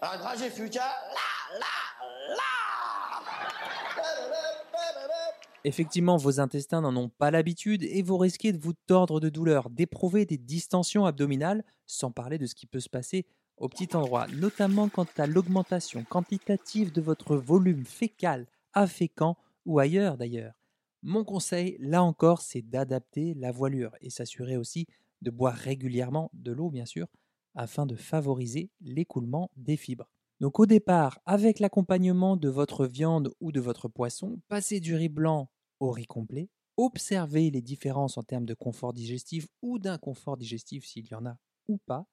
Effectivement, 5.68 6.16
vos 6.16 6.40
intestins 6.40 6.80
n'en 6.80 6.96
ont 6.96 7.10
pas 7.10 7.30
l'habitude 7.30 7.82
et 7.82 8.00
vous 8.00 8.16
risquez 8.16 8.54
de 8.54 8.58
vous 8.58 8.72
tordre 8.72 9.20
de 9.20 9.28
douleur, 9.28 9.68
d'éprouver 9.68 10.24
des 10.24 10.38
distensions 10.38 11.04
abdominales, 11.04 11.62
sans 11.84 12.10
parler 12.10 12.38
de 12.38 12.46
ce 12.46 12.54
qui 12.54 12.64
peut 12.64 12.80
se 12.80 12.88
passer 12.88 13.26
au 13.58 13.68
petit 13.68 13.94
endroit, 13.94 14.28
notamment 14.28 14.88
quant 14.88 15.06
à 15.18 15.26
l'augmentation 15.26 16.04
quantitative 16.04 16.90
de 16.90 17.02
votre 17.02 17.36
volume 17.36 17.84
fécal, 17.84 18.46
affécant 18.72 19.36
ou 19.66 19.78
ailleurs 19.78 20.16
d'ailleurs. 20.16 20.54
Mon 21.02 21.22
conseil, 21.22 21.76
là 21.80 22.02
encore, 22.02 22.40
c'est 22.40 22.62
d'adapter 22.62 23.34
la 23.34 23.52
voilure 23.52 23.94
et 24.00 24.08
s'assurer 24.08 24.56
aussi 24.56 24.86
de 25.20 25.30
boire 25.30 25.54
régulièrement 25.54 26.30
de 26.32 26.50
l'eau, 26.50 26.70
bien 26.70 26.86
sûr, 26.86 27.08
afin 27.54 27.84
de 27.84 27.94
favoriser 27.94 28.70
l'écoulement 28.80 29.50
des 29.54 29.76
fibres. 29.76 30.08
Donc 30.40 30.60
au 30.60 30.64
départ, 30.64 31.20
avec 31.26 31.58
l'accompagnement 31.58 32.38
de 32.38 32.48
votre 32.48 32.86
viande 32.86 33.34
ou 33.40 33.52
de 33.52 33.60
votre 33.60 33.88
poisson, 33.88 34.40
passez 34.48 34.80
du 34.80 34.94
riz 34.94 35.10
blanc 35.10 35.50
au 35.80 35.90
riz 35.90 36.06
complet, 36.06 36.48
observez 36.76 37.50
les 37.50 37.62
différences 37.62 38.18
en 38.18 38.22
termes 38.22 38.46
de 38.46 38.54
confort 38.54 38.92
digestif 38.92 39.46
ou 39.62 39.78
d'inconfort 39.78 40.36
digestif 40.36 40.86
s'il 40.86 41.06
y 41.06 41.14
en 41.14 41.26
a 41.26 41.36
ou 41.68 41.78
pas, 41.78 42.06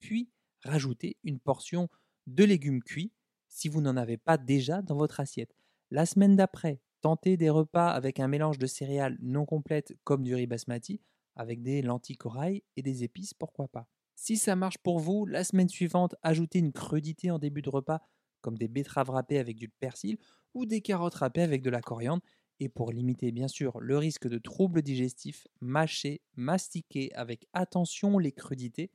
puis 0.00 0.30
rajoutez 0.62 1.16
une 1.22 1.38
portion 1.38 1.88
de 2.26 2.44
légumes 2.44 2.82
cuits 2.82 3.12
si 3.48 3.68
vous 3.68 3.80
n'en 3.80 3.96
avez 3.96 4.16
pas 4.16 4.38
déjà 4.38 4.82
dans 4.82 4.96
votre 4.96 5.20
assiette. 5.20 5.54
La 5.90 6.06
semaine 6.06 6.36
d'après, 6.36 6.80
tentez 7.00 7.36
des 7.36 7.50
repas 7.50 7.90
avec 7.90 8.18
un 8.20 8.28
mélange 8.28 8.58
de 8.58 8.66
céréales 8.66 9.18
non 9.20 9.46
complètes 9.46 9.96
comme 10.04 10.22
du 10.24 10.34
riz 10.34 10.46
basmati, 10.46 11.00
avec 11.36 11.62
des 11.62 11.82
lentilles 11.82 12.16
corail 12.16 12.62
et 12.76 12.82
des 12.82 13.04
épices, 13.04 13.34
pourquoi 13.34 13.68
pas. 13.68 13.86
Si 14.16 14.36
ça 14.36 14.56
marche 14.56 14.78
pour 14.78 14.98
vous, 14.98 15.26
la 15.26 15.44
semaine 15.44 15.68
suivante, 15.68 16.14
ajoutez 16.22 16.58
une 16.58 16.72
crudité 16.72 17.30
en 17.30 17.38
début 17.38 17.62
de 17.62 17.68
repas, 17.68 18.00
comme 18.40 18.56
des 18.56 18.68
betteraves 18.68 19.10
râpées 19.10 19.38
avec 19.38 19.56
du 19.56 19.68
persil 19.68 20.18
ou 20.54 20.64
des 20.66 20.80
carottes 20.80 21.16
râpées 21.16 21.42
avec 21.42 21.62
de 21.62 21.70
la 21.70 21.82
coriandre. 21.82 22.22
Et 22.58 22.68
pour 22.68 22.90
limiter 22.90 23.32
bien 23.32 23.48
sûr 23.48 23.78
le 23.80 23.98
risque 23.98 24.28
de 24.28 24.38
troubles 24.38 24.82
digestifs, 24.82 25.46
mâchez, 25.60 26.22
mastiquez 26.36 27.12
avec 27.14 27.46
attention 27.52 28.18
les 28.18 28.32
crudités 28.32 28.90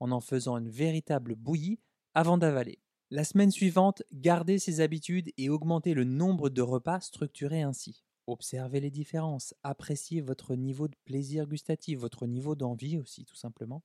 en 0.00 0.12
en 0.12 0.20
faisant 0.20 0.58
une 0.58 0.68
véritable 0.68 1.34
bouillie 1.34 1.80
avant 2.14 2.36
d'avaler. 2.36 2.78
La 3.10 3.24
semaine 3.24 3.50
suivante, 3.50 4.02
gardez 4.12 4.58
ces 4.58 4.80
habitudes 4.80 5.30
et 5.38 5.48
augmentez 5.48 5.94
le 5.94 6.04
nombre 6.04 6.50
de 6.50 6.60
repas 6.60 7.00
structurés 7.00 7.62
ainsi. 7.62 8.04
Observez 8.26 8.80
les 8.80 8.90
différences, 8.90 9.54
appréciez 9.62 10.20
votre 10.20 10.56
niveau 10.56 10.88
de 10.88 10.96
plaisir 11.04 11.46
gustatif, 11.46 12.00
votre 12.00 12.26
niveau 12.26 12.56
d'envie 12.56 12.98
aussi 12.98 13.24
tout 13.24 13.36
simplement. 13.36 13.84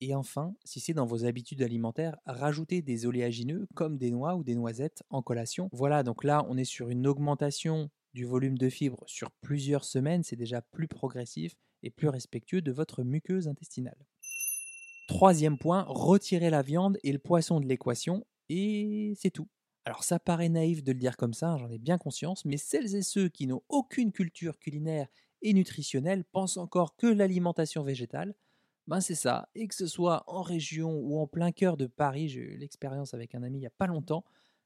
Et 0.00 0.14
enfin, 0.14 0.54
si 0.64 0.78
c'est 0.78 0.94
dans 0.94 1.06
vos 1.06 1.24
habitudes 1.24 1.62
alimentaires, 1.62 2.16
rajoutez 2.26 2.82
des 2.82 3.06
oléagineux 3.06 3.66
comme 3.74 3.98
des 3.98 4.10
noix 4.10 4.36
ou 4.36 4.44
des 4.44 4.54
noisettes 4.54 5.02
en 5.10 5.22
collation. 5.22 5.68
Voilà, 5.72 6.02
donc 6.04 6.22
là 6.22 6.46
on 6.48 6.56
est 6.56 6.64
sur 6.64 6.90
une 6.90 7.06
augmentation 7.06 7.90
du 8.18 8.24
volume 8.24 8.58
de 8.58 8.68
fibres 8.68 9.04
sur 9.06 9.30
plusieurs 9.30 9.84
semaines, 9.84 10.24
c'est 10.24 10.34
déjà 10.34 10.60
plus 10.60 10.88
progressif 10.88 11.54
et 11.84 11.90
plus 11.90 12.08
respectueux 12.08 12.60
de 12.60 12.72
votre 12.72 13.04
muqueuse 13.04 13.46
intestinale. 13.46 14.08
Troisième 15.06 15.56
point, 15.56 15.84
retirez 15.86 16.50
la 16.50 16.62
viande 16.62 16.98
et 17.04 17.12
le 17.12 17.20
poisson 17.20 17.60
de 17.60 17.66
l'équation 17.66 18.26
et 18.48 19.12
c'est 19.16 19.30
tout. 19.30 19.46
Alors 19.84 20.02
ça 20.02 20.18
paraît 20.18 20.48
naïf 20.48 20.82
de 20.82 20.90
le 20.90 20.98
dire 20.98 21.16
comme 21.16 21.32
ça, 21.32 21.56
j'en 21.58 21.70
ai 21.70 21.78
bien 21.78 21.96
conscience, 21.96 22.44
mais 22.44 22.56
celles 22.56 22.96
et 22.96 23.02
ceux 23.02 23.28
qui 23.28 23.46
n'ont 23.46 23.62
aucune 23.68 24.10
culture 24.10 24.58
culinaire 24.58 25.06
et 25.40 25.54
nutritionnelle 25.54 26.24
pensent 26.24 26.56
encore 26.56 26.96
que 26.96 27.06
l'alimentation 27.06 27.84
végétale, 27.84 28.34
ben 28.88 29.00
c'est 29.00 29.14
ça, 29.14 29.48
et 29.54 29.68
que 29.68 29.76
ce 29.76 29.86
soit 29.86 30.24
en 30.26 30.42
région 30.42 30.90
ou 30.90 31.20
en 31.20 31.28
plein 31.28 31.52
cœur 31.52 31.76
de 31.76 31.86
Paris, 31.86 32.28
j'ai 32.30 32.40
eu 32.40 32.56
l'expérience 32.56 33.14
avec 33.14 33.36
un 33.36 33.44
ami 33.44 33.58
il 33.58 33.60
n'y 33.60 33.66
a 33.66 33.70
pas 33.70 33.86
longtemps, 33.86 34.24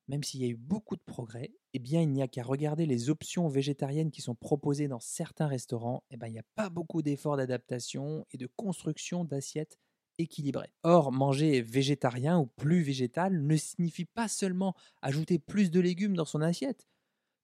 même 0.08 0.22
s'il 0.22 0.40
y 0.40 0.44
a 0.44 0.48
eu 0.48 0.56
beaucoup 0.56 0.96
de 0.96 1.02
progrès, 1.02 1.52
eh 1.74 1.78
bien 1.78 2.02
il 2.02 2.10
n'y 2.10 2.22
a 2.22 2.28
qu'à 2.28 2.42
regarder 2.42 2.86
les 2.86 3.10
options 3.10 3.48
végétariennes 3.48 4.10
qui 4.10 4.20
sont 4.22 4.34
proposées 4.34 4.88
dans 4.88 5.00
certains 5.00 5.46
restaurants, 5.46 6.04
eh 6.10 6.16
ben 6.16 6.26
il 6.26 6.32
n'y 6.32 6.38
a 6.38 6.44
pas 6.54 6.68
beaucoup 6.68 7.02
d'efforts 7.02 7.36
d'adaptation 7.36 8.26
et 8.30 8.38
de 8.38 8.48
construction 8.56 9.24
d'assiettes 9.24 9.78
équilibrées. 10.18 10.72
Or, 10.82 11.12
manger 11.12 11.62
végétarien 11.62 12.38
ou 12.38 12.46
plus 12.46 12.82
végétal 12.82 13.46
ne 13.46 13.56
signifie 13.56 14.04
pas 14.04 14.28
seulement 14.28 14.74
ajouter 15.00 15.38
plus 15.38 15.70
de 15.70 15.80
légumes 15.80 16.16
dans 16.16 16.26
son 16.26 16.42
assiette. 16.42 16.86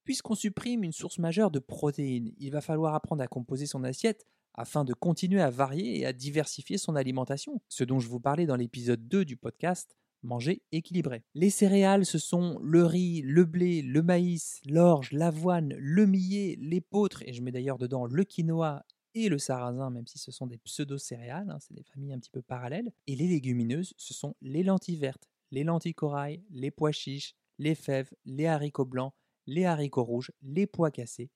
Puisqu'on 0.04 0.34
supprime 0.34 0.84
une 0.84 0.92
source 0.92 1.18
majeure 1.18 1.50
de 1.50 1.58
protéines, 1.58 2.32
il 2.38 2.50
va 2.50 2.60
falloir 2.60 2.94
apprendre 2.94 3.22
à 3.22 3.28
composer 3.28 3.66
son 3.66 3.84
assiette 3.84 4.26
afin 4.54 4.84
de 4.84 4.94
continuer 4.94 5.40
à 5.40 5.50
varier 5.50 6.00
et 6.00 6.06
à 6.06 6.12
diversifier 6.12 6.78
son 6.78 6.96
alimentation, 6.96 7.60
ce 7.68 7.84
dont 7.84 8.00
je 8.00 8.08
vous 8.08 8.20
parlais 8.20 8.46
dans 8.46 8.56
l'épisode 8.56 9.06
2 9.06 9.24
du 9.24 9.36
podcast 9.36 9.96
Manger 10.22 10.62
équilibré. 10.72 11.22
Les 11.34 11.50
céréales, 11.50 12.04
ce 12.04 12.18
sont 12.18 12.58
le 12.60 12.84
riz, 12.84 13.22
le 13.22 13.44
blé, 13.44 13.82
le 13.82 14.02
maïs, 14.02 14.60
l'orge, 14.66 15.12
l'avoine, 15.12 15.74
le 15.78 16.06
millet, 16.06 16.56
l'épeautre, 16.60 17.22
et 17.24 17.32
je 17.32 17.42
mets 17.42 17.52
d'ailleurs 17.52 17.78
dedans 17.78 18.04
le 18.04 18.24
quinoa 18.24 18.84
et 19.14 19.28
le 19.28 19.38
sarrasin, 19.38 19.90
même 19.90 20.06
si 20.06 20.18
ce 20.18 20.32
sont 20.32 20.46
des 20.46 20.58
pseudo-céréales, 20.58 21.50
hein, 21.50 21.58
c'est 21.60 21.74
des 21.74 21.84
familles 21.84 22.12
un 22.12 22.18
petit 22.18 22.30
peu 22.30 22.42
parallèles. 22.42 22.92
Et 23.06 23.16
les 23.16 23.26
légumineuses, 23.26 23.94
ce 23.96 24.12
sont 24.12 24.34
les 24.42 24.62
lentilles 24.62 24.96
vertes, 24.96 25.28
les 25.50 25.64
lentilles 25.64 25.94
corail, 25.94 26.42
les 26.50 26.70
pois 26.70 26.92
chiches, 26.92 27.34
les 27.58 27.74
fèves, 27.74 28.12
les 28.24 28.46
haricots 28.46 28.84
blancs, 28.84 29.12
les 29.46 29.64
haricots 29.64 30.04
rouges, 30.04 30.32
les 30.42 30.66
pois 30.66 30.90
cassés, 30.90 31.30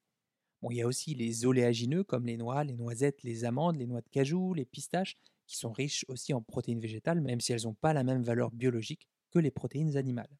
il 0.70 0.76
y 0.76 0.82
a 0.82 0.86
aussi 0.86 1.14
les 1.14 1.44
oléagineux 1.44 2.04
comme 2.04 2.26
les 2.26 2.36
noix, 2.36 2.62
les 2.62 2.76
noisettes, 2.76 3.22
les 3.24 3.44
amandes, 3.44 3.76
les 3.76 3.86
noix 3.86 4.00
de 4.00 4.08
cajou, 4.08 4.54
les 4.54 4.64
pistaches, 4.64 5.16
qui 5.52 5.58
sont 5.58 5.72
riches 5.72 6.06
aussi 6.08 6.32
en 6.32 6.40
protéines 6.40 6.80
végétales, 6.80 7.20
même 7.20 7.40
si 7.40 7.52
elles 7.52 7.64
n'ont 7.64 7.74
pas 7.74 7.92
la 7.92 8.04
même 8.04 8.22
valeur 8.22 8.50
biologique 8.50 9.06
que 9.30 9.38
les 9.38 9.50
protéines 9.50 9.98
animales. 9.98 10.38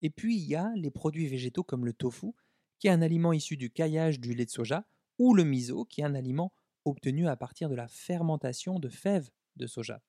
Et 0.00 0.08
puis 0.08 0.36
il 0.36 0.44
y 0.44 0.54
a 0.54 0.72
les 0.74 0.90
produits 0.90 1.26
végétaux 1.26 1.62
comme 1.62 1.84
le 1.84 1.92
tofu, 1.92 2.32
qui 2.78 2.86
est 2.86 2.90
un 2.90 3.02
aliment 3.02 3.34
issu 3.34 3.58
du 3.58 3.70
caillage 3.70 4.20
du 4.20 4.34
lait 4.34 4.46
de 4.46 4.50
soja, 4.50 4.86
ou 5.18 5.34
le 5.34 5.44
miso, 5.44 5.84
qui 5.84 6.00
est 6.00 6.04
un 6.04 6.14
aliment 6.14 6.54
obtenu 6.86 7.28
à 7.28 7.36
partir 7.36 7.68
de 7.68 7.74
la 7.74 7.88
fermentation 7.88 8.78
de 8.78 8.88
fèves 8.88 9.30
de 9.56 9.66
soja. 9.66 10.00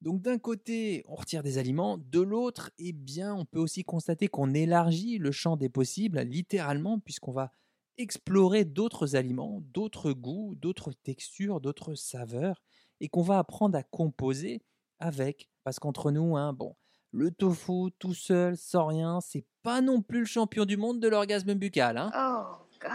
Donc 0.00 0.22
d'un 0.22 0.38
côté, 0.38 1.04
on 1.06 1.14
retire 1.14 1.42
des 1.42 1.58
aliments, 1.58 1.98
de 1.98 2.20
l'autre, 2.20 2.70
eh 2.78 2.92
bien, 2.92 3.34
on 3.34 3.44
peut 3.44 3.58
aussi 3.58 3.84
constater 3.84 4.28
qu'on 4.28 4.54
élargit 4.54 5.18
le 5.18 5.30
champ 5.30 5.58
des 5.58 5.68
possibles, 5.68 6.20
littéralement, 6.20 6.98
puisqu'on 6.98 7.32
va 7.32 7.52
explorer 7.98 8.64
d'autres 8.64 9.14
aliments, 9.14 9.60
d'autres 9.74 10.12
goûts, 10.12 10.54
d'autres 10.54 10.92
textures, 10.92 11.60
d'autres 11.60 11.94
saveurs, 11.94 12.62
et 13.00 13.08
qu'on 13.08 13.22
va 13.22 13.38
apprendre 13.38 13.76
à 13.76 13.82
composer 13.82 14.62
avec. 14.98 15.48
Parce 15.64 15.78
qu'entre 15.78 16.10
nous, 16.10 16.36
hein, 16.36 16.52
bon, 16.52 16.74
le 17.12 17.30
tofu 17.30 17.90
tout 17.98 18.14
seul, 18.14 18.56
sans 18.56 18.86
rien, 18.86 19.20
c'est 19.20 19.44
pas 19.62 19.80
non 19.80 20.00
plus 20.02 20.20
le 20.20 20.26
champion 20.26 20.64
du 20.64 20.76
monde 20.76 21.00
de 21.00 21.08
l'orgasme 21.08 21.54
buccal. 21.54 21.98
Hein. 21.98 22.10
Oh 22.14 22.64
God. 22.80 22.90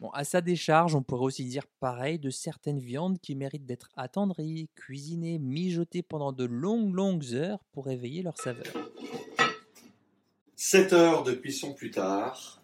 Bon, 0.00 0.08
à 0.10 0.24
sa 0.24 0.40
décharge, 0.40 0.94
on 0.94 1.02
pourrait 1.02 1.26
aussi 1.26 1.44
dire 1.44 1.66
pareil 1.78 2.18
de 2.18 2.30
certaines 2.30 2.78
viandes 2.78 3.18
qui 3.20 3.34
méritent 3.34 3.66
d'être 3.66 3.90
attendries, 3.96 4.70
cuisinées, 4.74 5.38
mijotées 5.38 6.02
pendant 6.02 6.32
de 6.32 6.44
longues, 6.44 6.94
longues 6.94 7.34
heures 7.34 7.62
pour 7.72 7.90
éveiller 7.90 8.22
leur 8.22 8.38
saveur. 8.38 8.64
7 10.56 10.92
heures 10.94 11.22
de 11.22 11.32
cuisson 11.32 11.74
plus 11.74 11.90
tard, 11.90 12.59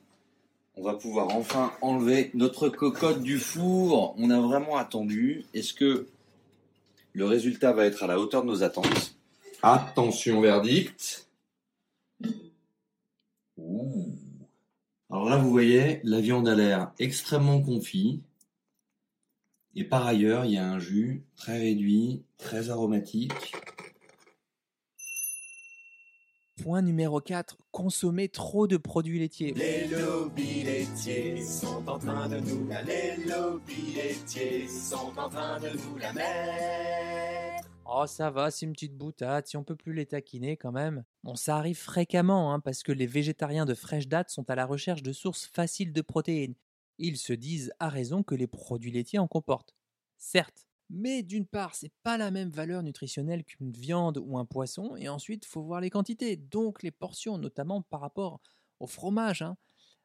on 0.77 0.83
va 0.83 0.95
pouvoir 0.95 1.35
enfin 1.35 1.73
enlever 1.81 2.31
notre 2.35 2.69
cocotte 2.69 3.23
du 3.23 3.39
four. 3.39 4.15
On 4.19 4.31
a 4.31 4.39
vraiment 4.41 4.77
attendu. 4.77 5.47
Est-ce 5.55 5.73
que 5.73 6.07
le 7.15 7.25
résultat 7.25 7.73
va 7.73 7.87
être 7.87 8.03
à 8.03 8.07
la 8.07 8.21
hauteur 8.21 8.43
de 8.43 8.49
nos 8.49 8.63
attentes? 8.63 9.17
Attention, 9.63 10.41
verdict. 10.43 11.29
Alors 15.09 15.31
là, 15.31 15.39
vous 15.39 15.51
voyez, 15.51 16.01
la 16.05 16.21
viande 16.21 16.47
a 16.47 16.55
l'air 16.55 16.93
extrêmement 16.99 17.63
confit. 17.63 18.21
Et 19.75 19.85
par 19.85 20.07
ailleurs, 20.07 20.45
il 20.45 20.53
y 20.53 20.59
a 20.59 20.69
un 20.69 20.79
jus 20.79 21.23
très 21.37 21.59
réduit, 21.59 22.23
très 22.37 22.69
aromatique. 22.69 23.55
Point 26.67 26.83
numéro 26.83 27.21
4, 27.21 27.59
consommer 27.71 28.29
trop 28.29 28.67
de 28.67 28.77
produits 28.77 29.21
laitiers. 29.21 29.55
Les 29.55 29.87
lobbies 29.87 30.65
laitiers 30.65 31.41
sont 31.41 31.89
en 31.89 31.97
train 31.97 32.29
de 32.29 32.41
nous 32.41 32.67
la 32.67 32.83
les 32.83 33.25
lobbies 33.25 33.95
laitiers 33.95 34.67
sont 34.67 35.17
en 35.17 35.29
train 35.29 35.61
de 35.61 35.69
nous 35.69 35.97
la 35.97 36.13
mettre. 36.13 37.69
Oh 37.89 38.05
ça 38.09 38.31
va, 38.31 38.51
c'est 38.51 38.67
une 38.67 38.73
petite 38.73 38.97
boutade, 38.97 39.47
si 39.47 39.57
on 39.57 39.63
peut 39.63 39.77
plus 39.77 39.93
les 39.93 40.07
taquiner 40.07 40.57
quand 40.57 40.73
même. 40.73 41.05
Bon, 41.23 41.37
ça 41.37 41.57
arrive 41.57 41.79
fréquemment, 41.79 42.53
hein, 42.53 42.59
parce 42.59 42.83
que 42.83 42.91
les 42.91 43.07
végétariens 43.07 43.65
de 43.65 43.75
fraîche 43.75 44.09
date 44.09 44.31
sont 44.31 44.51
à 44.51 44.57
la 44.57 44.67
recherche 44.67 45.05
de 45.05 45.13
sources 45.13 45.47
faciles 45.47 45.93
de 45.93 46.03
protéines. 46.03 46.57
Ils 46.99 47.17
se 47.17 47.33
disent 47.33 47.73
à 47.79 47.89
raison 47.89 48.25
que 48.25 48.35
les 48.35 48.49
produits 48.49 48.91
laitiers 48.91 49.21
en 49.21 49.29
comportent. 49.29 49.77
Certes, 50.19 50.67
mais 50.89 51.23
d'une 51.23 51.47
part, 51.47 51.75
c'est 51.75 51.93
pas 52.03 52.17
la 52.17 52.31
même 52.31 52.51
valeur 52.51 52.83
nutritionnelle 52.83 53.45
qu'une 53.45 53.73
viande 53.73 54.19
ou 54.19 54.39
un 54.39 54.45
poisson, 54.45 54.97
et 54.97 55.09
ensuite, 55.09 55.45
faut 55.45 55.63
voir 55.63 55.81
les 55.81 55.91
quantités, 55.91 56.37
donc 56.37 56.83
les 56.83 56.91
portions, 56.91 57.39
notamment 57.39 57.83
par 57.83 58.01
rapport 58.01 58.41
au 58.81 58.87
fromage. 58.87 59.43
Hein. 59.43 59.57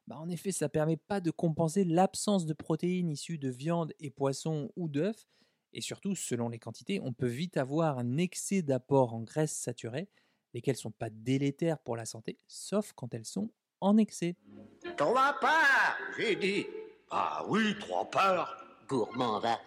Bah, 0.08 0.18
en 0.18 0.30
effet, 0.30 0.52
ça 0.52 0.70
permet 0.70 0.98
pas 0.98 1.22
de 1.22 1.32
compenser 1.32 1.84
l'absence 1.84 2.46
de 2.46 2.54
protéines 2.54 3.10
issues 3.10 3.38
de 3.38 3.50
viande 3.50 3.94
et 4.00 4.10
poisson 4.10 4.72
ou 4.76 4.90
d'œufs, 4.90 5.28
et 5.74 5.82
surtout, 5.82 6.16
selon 6.16 6.50
les 6.50 6.60
quantités, 6.60 7.00
on 7.02 7.14
peut 7.14 7.28
vite 7.28 7.58
avoir 7.58 7.98
un 7.98 8.18
excès 8.18 8.62
d'apport 8.62 9.14
en 9.14 9.22
graisses 9.22 9.56
saturées, 9.56 10.10
lesquelles 10.54 10.76
sont 10.76 10.92
pas 10.92 11.10
délétères 11.10 11.80
pour 11.80 11.96
la 11.96 12.06
santé, 12.06 12.40
sauf 12.48 12.92
quand 12.94 13.14
elles 13.14 13.26
sont 13.26 13.52
en 13.80 13.98
excès. 13.98 14.36
Trois 14.98 15.36
parts, 15.40 15.98
j'ai 16.18 16.36
dit. 16.36 16.66
Ah 17.10 17.46
oui, 17.48 17.76
trois 17.80 18.10
parts. 18.10 18.58
Gourmand 18.88 19.40
va. 19.40 19.60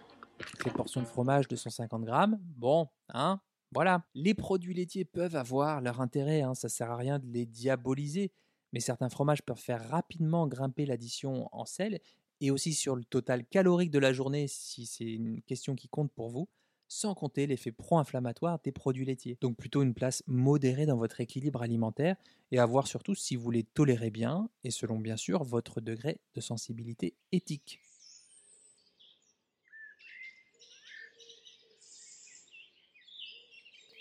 Les 0.65 0.71
portions 0.71 1.01
de 1.01 1.05
fromage 1.05 1.47
de 1.47 1.55
150 1.55 2.03
grammes, 2.03 2.39
bon, 2.41 2.87
hein, 3.09 3.39
Voilà, 3.71 4.05
les 4.13 4.33
produits 4.33 4.73
laitiers 4.73 5.05
peuvent 5.05 5.35
avoir 5.35 5.81
leur 5.81 6.01
intérêt, 6.01 6.41
hein, 6.41 6.55
ça 6.55 6.69
sert 6.69 6.91
à 6.91 6.97
rien 6.97 7.19
de 7.19 7.27
les 7.27 7.45
diaboliser, 7.45 8.31
mais 8.73 8.79
certains 8.79 9.09
fromages 9.09 9.41
peuvent 9.41 9.57
faire 9.57 9.89
rapidement 9.89 10.47
grimper 10.47 10.85
l'addition 10.85 11.49
en 11.51 11.65
sel 11.65 11.99
et 12.41 12.51
aussi 12.51 12.73
sur 12.73 12.95
le 12.95 13.03
total 13.03 13.45
calorique 13.45 13.91
de 13.91 13.99
la 13.99 14.13
journée 14.13 14.47
si 14.47 14.85
c'est 14.85 15.05
une 15.05 15.41
question 15.41 15.75
qui 15.75 15.87
compte 15.87 16.11
pour 16.11 16.29
vous, 16.29 16.49
sans 16.87 17.15
compter 17.15 17.47
l'effet 17.47 17.71
pro-inflammatoire 17.71 18.59
des 18.63 18.71
produits 18.71 19.05
laitiers. 19.05 19.37
Donc 19.41 19.57
plutôt 19.57 19.81
une 19.81 19.93
place 19.93 20.23
modérée 20.27 20.85
dans 20.85 20.97
votre 20.97 21.21
équilibre 21.21 21.61
alimentaire 21.61 22.15
et 22.51 22.59
à 22.59 22.65
voir 22.65 22.87
surtout 22.87 23.15
si 23.15 23.35
vous 23.35 23.51
les 23.51 23.63
tolérez 23.63 24.11
bien 24.11 24.49
et 24.63 24.71
selon 24.71 24.99
bien 24.99 25.17
sûr 25.17 25.43
votre 25.43 25.81
degré 25.81 26.19
de 26.35 26.41
sensibilité 26.41 27.15
éthique. 27.31 27.84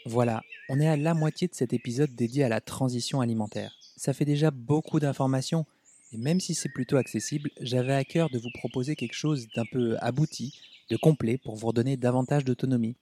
Voilà, 0.07 0.43
on 0.69 0.81
est 0.81 0.87
à 0.87 0.99
la 0.99 1.15
moitié 1.15 1.49
de 1.49 1.55
cet 1.55 1.73
épisode 1.73 2.15
dédié 2.15 2.45
à 2.45 2.51
la 2.51 2.61
transition 2.61 3.23
alimentaire. 3.23 3.75
Ça 3.97 4.13
fait 4.13 4.27
déjà 4.27 4.51
beaucoup 4.51 5.01
d'informations, 5.01 5.65
et 6.13 6.19
même 6.19 6.41
si 6.41 6.55
c'est 6.55 6.69
plutôt 6.69 6.99
accessible, 6.99 7.51
j'avais 7.59 7.95
à 7.95 8.05
cœur 8.05 8.29
de 8.29 8.39
vous 8.39 8.51
proposer 8.53 8.97
quelque 8.97 9.15
chose 9.15 9.47
d'un 9.57 9.65
peu 9.65 9.97
abouti, 10.01 10.61
de 10.91 10.99
complet, 10.99 11.39
pour 11.39 11.57
vous 11.57 11.69
redonner 11.69 11.97
davantage 11.97 12.45
d'autonomie. 12.45 12.97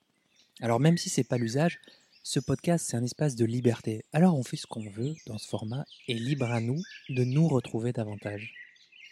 Alors 0.60 0.78
même 0.78 0.96
si 0.96 1.10
c'est 1.10 1.24
pas 1.24 1.38
l'usage, 1.38 1.80
ce 2.22 2.38
podcast 2.38 2.86
c'est 2.88 2.96
un 2.96 3.02
espace 3.02 3.34
de 3.34 3.44
liberté. 3.44 4.04
Alors 4.12 4.38
on 4.38 4.44
fait 4.44 4.56
ce 4.56 4.68
qu'on 4.68 4.88
veut 4.88 5.16
dans 5.26 5.38
ce 5.38 5.48
format, 5.48 5.84
et 6.06 6.14
libre 6.14 6.52
à 6.52 6.60
nous 6.60 6.80
de 7.08 7.24
nous 7.24 7.48
retrouver 7.48 7.92
davantage. 7.92 8.52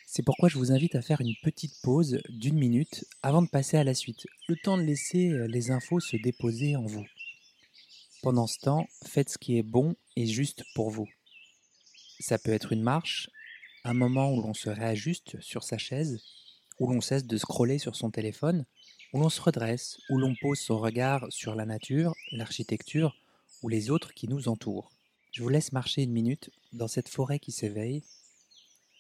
C'est 0.07 0.25
pourquoi 0.25 0.49
je 0.49 0.59
vous 0.59 0.71
invite 0.71 0.95
à 0.95 1.03
faire 1.03 1.21
une 1.21 1.35
petite 1.43 1.75
pause 1.83 2.21
d'une 2.29 2.59
minute 2.59 3.05
avant 3.25 3.43
de 3.43 3.49
passer 3.49 3.79
à 3.79 3.85
la 3.85 3.95
suite, 3.95 4.29
le 4.47 4.55
temps 4.63 4.79
de 4.79 4.83
laisser 4.83 5.33
les 5.49 5.73
infos 5.73 5.99
se 5.99 6.17
déposer 6.17 6.77
en 6.77 6.87
vous. 6.87 7.05
Pendant 8.23 8.47
ce 8.47 8.59
temps, 8.59 8.87
faites 9.07 9.31
ce 9.31 9.39
qui 9.39 9.57
est 9.57 9.63
bon 9.63 9.97
et 10.15 10.27
juste 10.27 10.63
pour 10.75 10.91
vous. 10.91 11.09
Ça 12.19 12.39
peut 12.39 12.53
être 12.53 12.73
une 12.73 12.83
marche, 12.83 13.31
un 13.83 13.95
moment 13.95 14.31
où 14.35 14.43
l'on 14.43 14.53
se 14.53 14.69
réajuste 14.69 15.41
sur 15.41 15.65
sa 15.65 15.79
chaise, 15.79 16.23
où 16.79 16.93
l'on 16.93 17.01
cesse 17.01 17.25
de 17.25 17.39
scroller 17.39 17.79
sur 17.79 17.97
son 17.97 18.11
téléphone, 18.11 18.67
où 19.15 19.21
l'on 19.21 19.31
se 19.31 19.41
redresse, 19.41 19.97
où 20.11 20.19
l'on 20.19 20.35
pose 20.39 20.59
son 20.59 20.79
regard 20.79 21.27
sur 21.31 21.55
la 21.55 21.65
nature, 21.65 22.15
l'architecture 22.33 23.17
ou 23.63 23.69
les 23.69 23.91
autres 23.91 24.13
qui 24.13 24.29
nous 24.29 24.49
entourent. 24.49 24.91
Je 25.33 25.43
vous 25.43 25.49
laisse 25.49 25.73
marcher 25.73 26.03
une 26.03 26.13
minute 26.13 26.51
dans 26.75 26.89
cette 26.89 27.09
forêt 27.09 27.39
qui 27.39 27.53
s'éveille, 27.53 28.03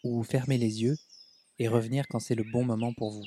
ou 0.02 0.22
fermer 0.22 0.56
les 0.56 0.80
yeux 0.82 0.96
et 1.58 1.68
revenir 1.68 2.06
quand 2.08 2.20
c'est 2.20 2.34
le 2.34 2.44
bon 2.44 2.64
moment 2.64 2.94
pour 2.94 3.10
vous. 3.10 3.26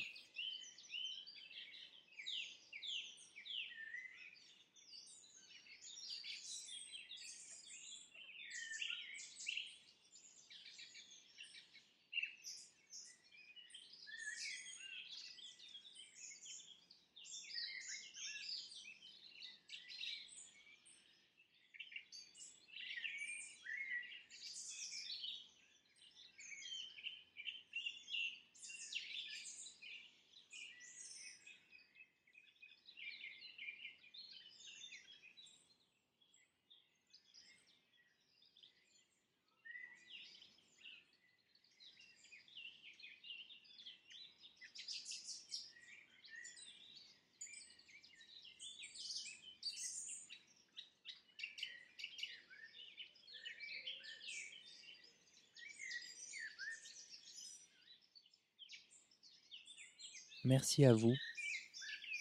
Merci 60.45 60.83
à 60.83 60.93
vous, 60.93 61.15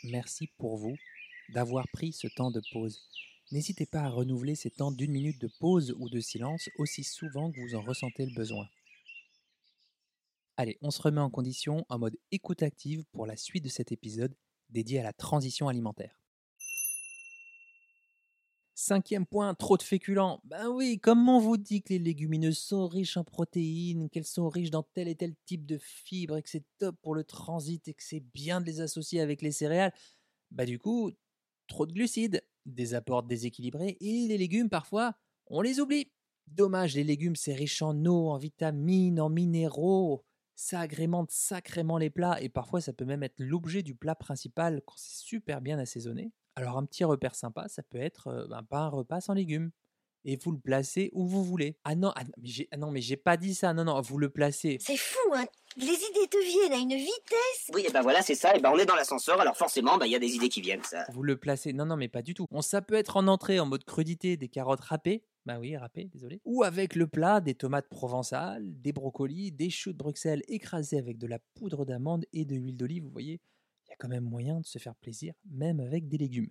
merci 0.04 0.46
pour 0.56 0.76
vous 0.76 0.96
d'avoir 1.48 1.88
pris 1.88 2.12
ce 2.12 2.28
temps 2.28 2.52
de 2.52 2.62
pause. 2.72 3.00
N'hésitez 3.50 3.85
pas 3.85 4.02
à 4.02 4.08
renouveler 4.08 4.54
ces 4.54 4.70
temps 4.70 4.92
d'une 4.92 5.11
minute 5.11 5.40
de 5.40 5.50
pause 5.58 5.92
ou 5.98 6.08
de 6.08 6.20
silence 6.20 6.68
aussi 6.78 7.02
souvent 7.02 7.50
que 7.50 7.61
vous 7.61 7.74
en 7.74 7.82
ressentez 7.82 8.24
le 8.24 8.32
besoin. 8.32 8.68
Allez, 10.56 10.78
on 10.82 10.92
se 10.92 11.02
remet 11.02 11.20
en 11.20 11.30
condition 11.30 11.85
en 11.88 11.98
mode 11.98 12.16
écoute 12.30 12.62
active 12.62 13.04
pour 13.11 13.26
la 13.26 13.37
suite 13.37 13.64
de 13.64 13.68
cet 13.68 13.90
épisode 13.90 14.37
dédié 14.70 15.00
à 15.00 15.02
la 15.02 15.12
transition 15.12 15.66
alimentaire. 15.66 16.21
Cinquième 18.85 19.27
point, 19.27 19.55
trop 19.55 19.77
de 19.77 19.83
féculents. 19.85 20.40
Ben 20.42 20.66
oui, 20.66 20.99
comment 21.01 21.37
on 21.37 21.40
vous 21.40 21.57
dit 21.57 21.83
que 21.83 21.90
les 21.90 22.01
légumineuses 22.01 22.59
sont 22.59 22.88
riches 22.88 23.16
en 23.16 23.23
protéines, 23.23 24.11
qu'elles 24.11 24.25
sont 24.25 24.49
riches 24.49 24.73
dans 24.73 24.83
tel 24.83 25.07
et 25.07 25.14
tel 25.14 25.37
type 25.47 25.66
de 25.66 25.79
fibres, 25.79 26.37
et 26.37 26.42
que 26.42 26.51
c'est 26.51 26.64
top 26.79 26.97
pour 27.01 27.14
le 27.14 27.23
transit 27.23 27.87
et 27.87 27.95
que 27.95 28.03
c'est 28.03 28.25
bien 28.35 28.61
de 28.61 28.66
les 28.66 28.81
associer 28.81 29.21
avec 29.21 29.40
les 29.40 29.53
céréales? 29.53 29.92
Bah 30.51 30.64
du 30.66 30.81
coup, 30.81 31.12
trop 31.68 31.87
de 31.87 31.92
glucides, 31.92 32.45
des 32.66 32.95
apports 32.95 33.23
déséquilibrés 33.23 33.99
et 34.01 34.27
les 34.27 34.37
légumes 34.37 34.68
parfois, 34.68 35.14
on 35.47 35.61
les 35.61 35.79
oublie. 35.79 36.11
Dommage, 36.49 36.97
les 36.97 37.05
légumes 37.05 37.37
c'est 37.37 37.55
riche 37.55 37.83
en 37.83 38.05
eau, 38.05 38.31
en 38.31 38.37
vitamines, 38.37 39.21
en 39.21 39.29
minéraux. 39.29 40.25
Ça 40.57 40.81
agrémente 40.81 41.31
sacrément 41.31 41.99
les 41.99 42.11
plats 42.11 42.42
et 42.42 42.49
parfois 42.49 42.81
ça 42.81 42.92
peut 42.92 43.05
même 43.05 43.23
être 43.23 43.38
l'objet 43.38 43.85
du 43.85 43.95
plat 43.95 44.16
principal 44.16 44.83
quand 44.85 44.97
c'est 44.97 45.25
super 45.25 45.61
bien 45.61 45.79
assaisonné. 45.79 46.33
Alors 46.56 46.78
un 46.78 46.84
petit 46.84 47.04
repère 47.04 47.34
sympa, 47.34 47.68
ça 47.68 47.82
peut 47.82 47.98
être 47.98 48.46
ben, 48.48 48.62
pas 48.62 48.80
un 48.80 48.88
repas 48.88 49.20
sans 49.20 49.34
légumes. 49.34 49.70
Et 50.24 50.36
vous 50.36 50.52
le 50.52 50.58
placez 50.58 51.10
où 51.12 51.26
vous 51.26 51.42
voulez. 51.42 51.76
Ah 51.84 51.96
non, 51.96 52.12
ah 52.14 52.22
non, 52.22 52.30
mais 52.40 52.48
j'ai, 52.48 52.68
ah 52.70 52.76
non, 52.76 52.90
mais 52.92 53.00
j'ai 53.00 53.16
pas 53.16 53.36
dit 53.36 53.54
ça. 53.54 53.74
Non, 53.74 53.84
non, 53.84 54.00
vous 54.00 54.18
le 54.18 54.30
placez. 54.30 54.78
C'est 54.80 54.96
fou, 54.96 55.18
hein 55.34 55.44
Les 55.76 55.84
idées 55.84 56.28
te 56.30 56.44
viennent 56.44 56.72
à 56.72 56.76
une 56.76 56.94
vitesse 56.96 57.70
Oui, 57.74 57.84
et 57.88 57.90
ben 57.90 58.02
voilà, 58.02 58.22
c'est 58.22 58.36
ça. 58.36 58.56
Et 58.56 58.60
ben 58.60 58.70
on 58.72 58.78
est 58.78 58.86
dans 58.86 58.94
l'ascenseur, 58.94 59.40
alors 59.40 59.56
forcément, 59.56 59.98
ben 59.98 60.06
il 60.06 60.12
y 60.12 60.16
a 60.16 60.20
des 60.20 60.34
idées 60.36 60.48
qui 60.48 60.60
viennent, 60.60 60.84
ça. 60.84 61.04
Vous 61.12 61.24
le 61.24 61.36
placez. 61.36 61.72
Non, 61.72 61.86
non, 61.86 61.96
mais 61.96 62.08
pas 62.08 62.22
du 62.22 62.34
tout. 62.34 62.46
On, 62.52 62.62
ça 62.62 62.82
peut 62.82 62.94
être 62.94 63.16
en 63.16 63.26
entrée 63.26 63.58
en 63.58 63.66
mode 63.66 63.84
crudité, 63.84 64.36
des 64.36 64.48
carottes 64.48 64.80
râpées. 64.80 65.24
Bah 65.44 65.58
oui, 65.58 65.76
râpées, 65.76 66.04
désolé. 66.04 66.40
Ou 66.44 66.62
avec 66.62 66.94
le 66.94 67.08
plat, 67.08 67.40
des 67.40 67.54
tomates 67.54 67.88
provençales, 67.88 68.62
des 68.80 68.92
brocolis, 68.92 69.50
des 69.50 69.70
choux 69.70 69.92
de 69.92 69.98
Bruxelles 69.98 70.42
écrasés 70.46 70.98
avec 70.98 71.18
de 71.18 71.26
la 71.26 71.40
poudre 71.54 71.84
d'amande 71.84 72.26
et 72.32 72.44
de 72.44 72.54
l'huile 72.54 72.76
d'olive. 72.76 73.02
Vous 73.02 73.10
voyez, 73.10 73.40
y 73.92 73.94
a 73.94 73.96
quand 73.98 74.09
même 74.09 74.24
moyen 74.24 74.61
de 74.61 74.66
se 74.66 74.78
faire 74.78 74.94
plaisir, 74.94 75.35
même 75.50 75.81
avec 75.81 76.09
des 76.09 76.18
légumes. 76.18 76.50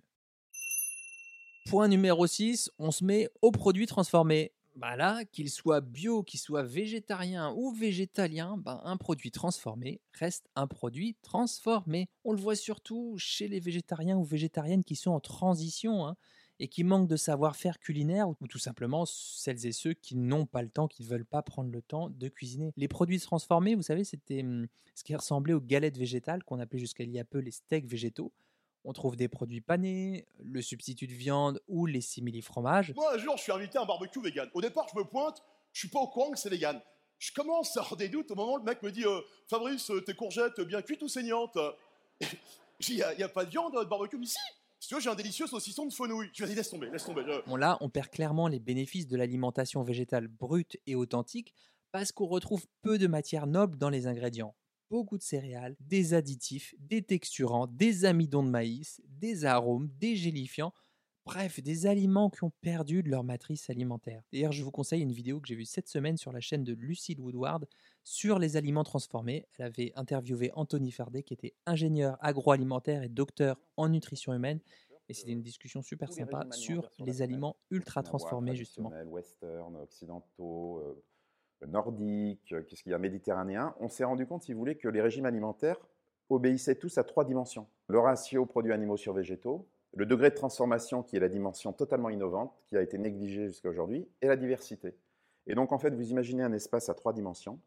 Point 1.68 1.88
numéro 1.88 2.26
6, 2.26 2.70
on 2.78 2.90
se 2.90 3.04
met 3.04 3.28
aux 3.40 3.52
produits 3.52 3.86
transformés. 3.86 4.52
Bah 4.74 4.96
là, 4.96 5.24
qu'il 5.26 5.50
soit 5.50 5.82
bio, 5.82 6.22
qu'il 6.22 6.40
soit 6.40 6.62
végétarien 6.62 7.52
ou 7.56 7.72
végétalien, 7.72 8.56
bah 8.56 8.80
un 8.84 8.96
produit 8.96 9.30
transformé 9.30 10.00
reste 10.14 10.48
un 10.56 10.66
produit 10.66 11.16
transformé. 11.20 12.08
On 12.24 12.32
le 12.32 12.40
voit 12.40 12.56
surtout 12.56 13.14
chez 13.18 13.48
les 13.48 13.60
végétariens 13.60 14.16
ou 14.16 14.24
végétariennes 14.24 14.82
qui 14.82 14.96
sont 14.96 15.10
en 15.10 15.20
transition 15.20 16.06
hein, 16.06 16.16
et 16.62 16.68
qui 16.68 16.84
manquent 16.84 17.08
de 17.08 17.16
savoir-faire 17.16 17.80
culinaire 17.80 18.28
ou 18.28 18.46
tout 18.48 18.60
simplement 18.60 19.04
celles 19.04 19.66
et 19.66 19.72
ceux 19.72 19.94
qui 19.94 20.14
n'ont 20.14 20.46
pas 20.46 20.62
le 20.62 20.68
temps, 20.68 20.86
qui 20.86 21.02
ne 21.02 21.08
veulent 21.08 21.24
pas 21.24 21.42
prendre 21.42 21.72
le 21.72 21.82
temps 21.82 22.08
de 22.08 22.28
cuisiner. 22.28 22.72
Les 22.76 22.86
produits 22.86 23.18
transformés, 23.18 23.74
vous 23.74 23.82
savez, 23.82 24.04
c'était 24.04 24.42
hum, 24.42 24.68
ce 24.94 25.02
qui 25.02 25.16
ressemblait 25.16 25.54
aux 25.54 25.60
galettes 25.60 25.98
végétales 25.98 26.44
qu'on 26.44 26.60
appelait 26.60 26.78
jusqu'à 26.78 27.02
il 27.02 27.10
y 27.10 27.18
a 27.18 27.24
peu 27.24 27.38
les 27.38 27.50
steaks 27.50 27.86
végétaux. 27.86 28.32
On 28.84 28.92
trouve 28.92 29.16
des 29.16 29.26
produits 29.26 29.60
panés, 29.60 30.24
le 30.38 30.62
substitut 30.62 31.08
de 31.08 31.14
viande 31.14 31.60
ou 31.66 31.86
les 31.86 32.00
simili-fromages. 32.00 32.94
Moi, 32.94 33.12
un 33.12 33.18
jour, 33.18 33.36
je 33.36 33.42
suis 33.42 33.52
invité 33.52 33.78
à 33.78 33.82
un 33.82 33.86
barbecue 33.86 34.22
vegan. 34.22 34.48
Au 34.54 34.60
départ, 34.60 34.86
je 34.94 34.96
me 34.96 35.04
pointe, 35.04 35.42
je 35.72 35.80
suis 35.80 35.88
pas 35.88 35.98
au 35.98 36.06
courant 36.06 36.30
que 36.30 36.38
c'est 36.38 36.48
vegan. 36.48 36.80
Je 37.18 37.32
commence 37.32 37.76
à 37.76 37.80
avoir 37.80 37.96
des 37.96 38.08
doutes 38.08 38.30
au 38.30 38.36
moment 38.36 38.54
où 38.54 38.58
le 38.58 38.64
mec 38.64 38.80
me 38.84 38.92
dit 38.92 39.04
euh, 39.04 39.20
Fabrice, 39.48 39.90
euh, 39.90 40.00
tes 40.00 40.14
courgettes 40.14 40.60
bien 40.60 40.80
cuites 40.80 41.02
ou 41.02 41.08
saignantes? 41.08 41.58
Il 42.88 42.96
n'y 42.96 43.22
a, 43.22 43.28
pas 43.28 43.44
de 43.44 43.50
viande 43.50 43.72
dans 43.72 43.80
le 43.80 43.86
barbecue 43.86 44.18
Mais 44.18 44.26
si 44.26 44.38
Si 44.82 44.88
tu 44.88 44.96
veux, 44.96 45.00
j'ai 45.00 45.10
un 45.10 45.14
délicieux 45.14 45.46
saucisson 45.46 45.86
de 45.86 45.92
fenouil. 45.92 46.28
Tu 46.32 46.42
vas 46.42 46.48
dire, 46.48 46.56
laisse 46.56 46.68
tomber, 46.68 46.90
laisse 46.90 47.04
tomber. 47.04 47.22
Bon 47.46 47.54
là, 47.54 47.78
on 47.80 47.88
perd 47.88 48.08
clairement 48.08 48.48
les 48.48 48.58
bénéfices 48.58 49.06
de 49.06 49.16
l'alimentation 49.16 49.84
végétale 49.84 50.26
brute 50.26 50.76
et 50.88 50.96
authentique 50.96 51.54
parce 51.92 52.10
qu'on 52.10 52.26
retrouve 52.26 52.66
peu 52.82 52.98
de 52.98 53.06
matières 53.06 53.46
nobles 53.46 53.78
dans 53.78 53.90
les 53.90 54.08
ingrédients. 54.08 54.56
Beaucoup 54.90 55.18
de 55.18 55.22
céréales, 55.22 55.76
des 55.78 56.14
additifs, 56.14 56.74
des 56.80 57.00
texturants, 57.00 57.68
des 57.68 58.04
amidons 58.06 58.42
de 58.42 58.50
maïs, 58.50 59.00
des 59.06 59.44
arômes, 59.44 59.88
des 60.00 60.16
gélifiants, 60.16 60.74
bref, 61.24 61.62
des 61.62 61.86
aliments 61.86 62.28
qui 62.28 62.42
ont 62.42 62.52
perdu 62.60 63.04
de 63.04 63.08
leur 63.08 63.22
matrice 63.22 63.70
alimentaire. 63.70 64.24
D'ailleurs, 64.32 64.50
je 64.50 64.64
vous 64.64 64.72
conseille 64.72 65.02
une 65.02 65.12
vidéo 65.12 65.40
que 65.40 65.46
j'ai 65.46 65.54
vue 65.54 65.64
cette 65.64 65.86
semaine 65.86 66.16
sur 66.16 66.32
la 66.32 66.40
chaîne 66.40 66.64
de 66.64 66.72
Lucille 66.72 67.20
Woodward 67.20 67.68
sur 68.04 68.38
les 68.38 68.56
aliments 68.56 68.84
transformés. 68.84 69.46
Elle 69.58 69.66
avait 69.66 69.92
interviewé 69.96 70.50
Anthony 70.54 70.90
Fardet, 70.90 71.22
qui 71.22 71.34
était 71.34 71.54
ingénieur 71.66 72.16
agroalimentaire 72.20 73.02
et 73.02 73.08
docteur 73.08 73.60
en 73.76 73.88
nutrition 73.88 74.32
humaine. 74.34 74.60
Et 75.08 75.14
c'était 75.14 75.32
une 75.32 75.42
discussion 75.42 75.82
super 75.82 76.12
sympa 76.12 76.46
sur 76.52 76.88
les 76.98 77.22
aliments 77.22 77.56
ultra 77.70 78.02
transformés, 78.02 78.54
justement. 78.54 78.90
western, 79.06 79.76
occidentaux, 79.76 80.78
euh, 80.78 81.66
nordiques, 81.66 82.52
euh, 82.52 82.62
qu'est-ce 82.62 82.82
qu'il 82.82 82.92
y 82.92 82.94
a, 82.94 82.98
méditerranéens. 82.98 83.74
On 83.80 83.88
s'est 83.88 84.04
rendu 84.04 84.26
compte, 84.26 84.42
si 84.42 84.52
vous 84.52 84.58
voulez, 84.58 84.76
que 84.76 84.88
les 84.88 85.00
régimes 85.00 85.26
alimentaires 85.26 85.76
obéissaient 86.28 86.76
tous 86.76 86.98
à 86.98 87.04
trois 87.04 87.24
dimensions. 87.24 87.66
Le 87.88 87.98
ratio 87.98 88.46
produits 88.46 88.72
animaux 88.72 88.96
sur 88.96 89.12
végétaux, 89.12 89.68
le 89.94 90.06
degré 90.06 90.30
de 90.30 90.34
transformation 90.34 91.02
qui 91.02 91.16
est 91.16 91.20
la 91.20 91.28
dimension 91.28 91.72
totalement 91.72 92.08
innovante, 92.08 92.54
qui 92.66 92.76
a 92.76 92.82
été 92.82 92.96
négligée 92.96 93.48
jusqu'à 93.48 93.68
aujourd'hui, 93.68 94.08
et 94.22 94.28
la 94.28 94.36
diversité. 94.36 94.94
Et 95.46 95.54
donc, 95.54 95.72
en 95.72 95.78
fait, 95.78 95.90
vous 95.90 96.10
imaginez 96.10 96.42
un 96.42 96.52
espace 96.52 96.88
à 96.88 96.94
trois 96.94 97.12
dimensions. 97.12 97.58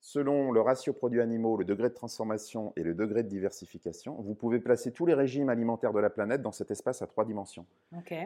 Selon 0.00 0.50
le 0.50 0.62
ratio 0.62 0.94
produits 0.94 1.20
animaux, 1.20 1.58
le 1.58 1.64
degré 1.64 1.90
de 1.90 1.94
transformation 1.94 2.72
et 2.76 2.82
le 2.82 2.94
degré 2.94 3.22
de 3.22 3.28
diversification, 3.28 4.14
vous 4.14 4.34
pouvez 4.34 4.58
placer 4.58 4.92
tous 4.92 5.04
les 5.04 5.12
régimes 5.12 5.50
alimentaires 5.50 5.92
de 5.92 6.00
la 6.00 6.08
planète 6.08 6.40
dans 6.40 6.52
cet 6.52 6.70
espace 6.70 7.02
à 7.02 7.06
trois 7.06 7.26
dimensions. 7.26 7.66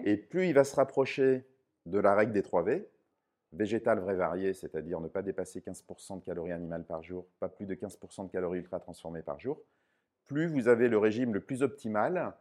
Et 0.04 0.16
plus 0.16 0.46
il 0.46 0.54
va 0.54 0.62
se 0.62 0.76
rapprocher 0.76 1.44
de 1.86 1.98
la 1.98 2.14
règle 2.14 2.32
des 2.32 2.42
3 2.42 2.62
V, 2.62 2.88
végétal, 3.52 3.98
vrai, 3.98 4.14
varié, 4.14 4.54
c'est-à-dire 4.54 5.00
ne 5.00 5.08
pas 5.08 5.22
dépasser 5.22 5.60
15% 5.60 6.20
de 6.20 6.24
calories 6.24 6.52
animales 6.52 6.84
par 6.84 7.02
jour, 7.02 7.26
pas 7.40 7.48
plus 7.48 7.66
de 7.66 7.74
15% 7.74 8.26
de 8.26 8.30
calories 8.30 8.60
ultra 8.60 8.78
transformées 8.78 9.22
par 9.22 9.40
jour, 9.40 9.60
plus 10.26 10.46
vous 10.46 10.68
avez 10.68 10.88
le 10.88 10.98
régime 10.98 11.34
le 11.34 11.40
plus 11.40 11.62
optimal 11.62 12.34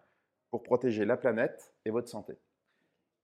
pour 0.52 0.62
protéger 0.62 1.06
la 1.06 1.18
planète 1.18 1.74
et 1.86 1.90
votre 1.90 2.08
santé. 2.08 2.38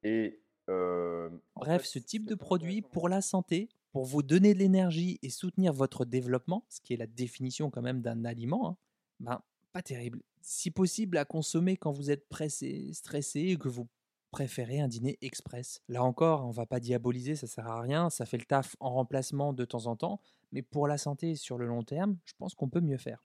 Et 0.04 0.42
euh, 0.70 1.30
en 1.56 1.62
Bref, 1.62 1.84
fait, 1.84 1.88
ce 1.88 2.00
type 2.00 2.26
de 2.26 2.36
produit 2.36 2.82
pour 2.82 3.10
la 3.10 3.22
santé, 3.22 3.70
pour 3.92 4.06
vous 4.06 4.24
donner 4.24 4.54
de 4.54 4.60
l'énergie 4.60 5.20
et 5.22 5.30
soutenir 5.30 5.74
votre 5.74 6.06
développement, 6.06 6.66
ce 6.70 6.82
qui 6.82 6.94
est 6.94 6.98
la 6.98 7.08
définition 7.08 7.70
quand 7.70 7.82
même 7.82 8.02
d'un 8.02 8.26
aliment, 8.26 8.70
hein, 8.70 8.78
ben, 9.20 9.42
pas 9.72 9.82
terrible. 9.82 10.22
Si 10.42 10.72
possible, 10.72 11.18
à 11.18 11.26
consommer 11.26 11.78
quand 11.78 11.92
vous 11.92 12.12
êtes 12.12 12.28
pressé, 12.30 12.92
stressé 12.94 13.58
que 13.60 13.68
vous 13.68 13.88
préférez 14.32 14.80
un 14.80 14.88
dîner 14.88 15.18
express. 15.22 15.82
Là 15.88 16.04
encore, 16.04 16.46
on 16.46 16.52
va 16.52 16.66
pas 16.66 16.80
diaboliser, 16.80 17.36
ça 17.36 17.48
sert 17.48 17.68
à 17.68 17.82
rien, 17.82 18.10
ça 18.10 18.26
fait 18.26 18.38
le 18.38 18.46
taf 18.46 18.76
en 18.80 18.92
remplacement 18.92 19.54
de 19.54 19.66
temps 19.66 19.88
en 19.88 19.96
temps, 19.96 20.22
mais 20.52 20.62
pour 20.62 20.88
la 20.88 20.98
santé 20.98 21.36
sur 21.36 21.58
le 21.58 21.66
long 21.66 21.84
terme, 21.84 22.18
je 22.26 22.34
pense 22.38 22.54
qu'on 22.54 22.70
peut 22.70 22.82
mieux 22.82 22.98
faire. 22.98 23.24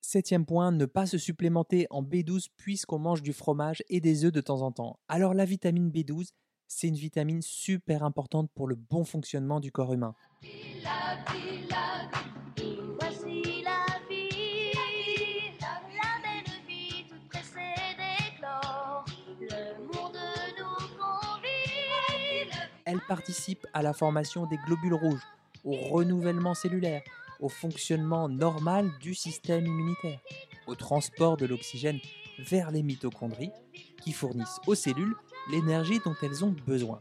Septième 0.00 0.44
point, 0.44 0.72
ne 0.72 0.84
pas 0.84 1.06
se 1.06 1.16
supplémenter 1.16 1.86
en 1.90 2.02
B12 2.02 2.48
puisqu'on 2.56 2.98
mange 2.98 3.22
du 3.22 3.32
fromage 3.32 3.82
et 3.88 4.00
des 4.00 4.24
œufs 4.24 4.32
de 4.32 4.40
temps 4.40 4.60
en 4.62 4.70
temps. 4.70 5.00
Alors 5.08 5.32
la 5.32 5.44
vitamine 5.44 5.90
B12, 5.90 6.32
c'est 6.74 6.88
une 6.88 6.96
vitamine 6.96 7.42
super 7.42 8.02
importante 8.02 8.50
pour 8.54 8.66
le 8.66 8.74
bon 8.74 9.04
fonctionnement 9.04 9.60
du 9.60 9.70
corps 9.70 9.92
humain. 9.92 10.14
Elle 22.84 23.00
participe 23.06 23.66
à 23.74 23.82
la 23.82 23.92
formation 23.92 24.46
des 24.46 24.56
globules 24.66 24.94
rouges, 24.94 25.22
au 25.64 25.72
renouvellement 25.72 26.54
cellulaire, 26.54 27.02
au 27.40 27.48
fonctionnement 27.48 28.28
normal 28.28 28.90
du 29.00 29.14
système 29.14 29.66
immunitaire, 29.66 30.20
au 30.66 30.74
transport 30.74 31.36
de 31.36 31.44
l'oxygène 31.46 32.00
vers 32.38 32.70
les 32.70 32.82
mitochondries 32.82 33.52
qui 34.02 34.12
fournissent 34.12 34.60
aux 34.66 34.74
cellules 34.74 35.14
l'énergie 35.50 36.00
dont 36.04 36.14
elles 36.22 36.44
ont 36.44 36.54
besoin. 36.66 37.00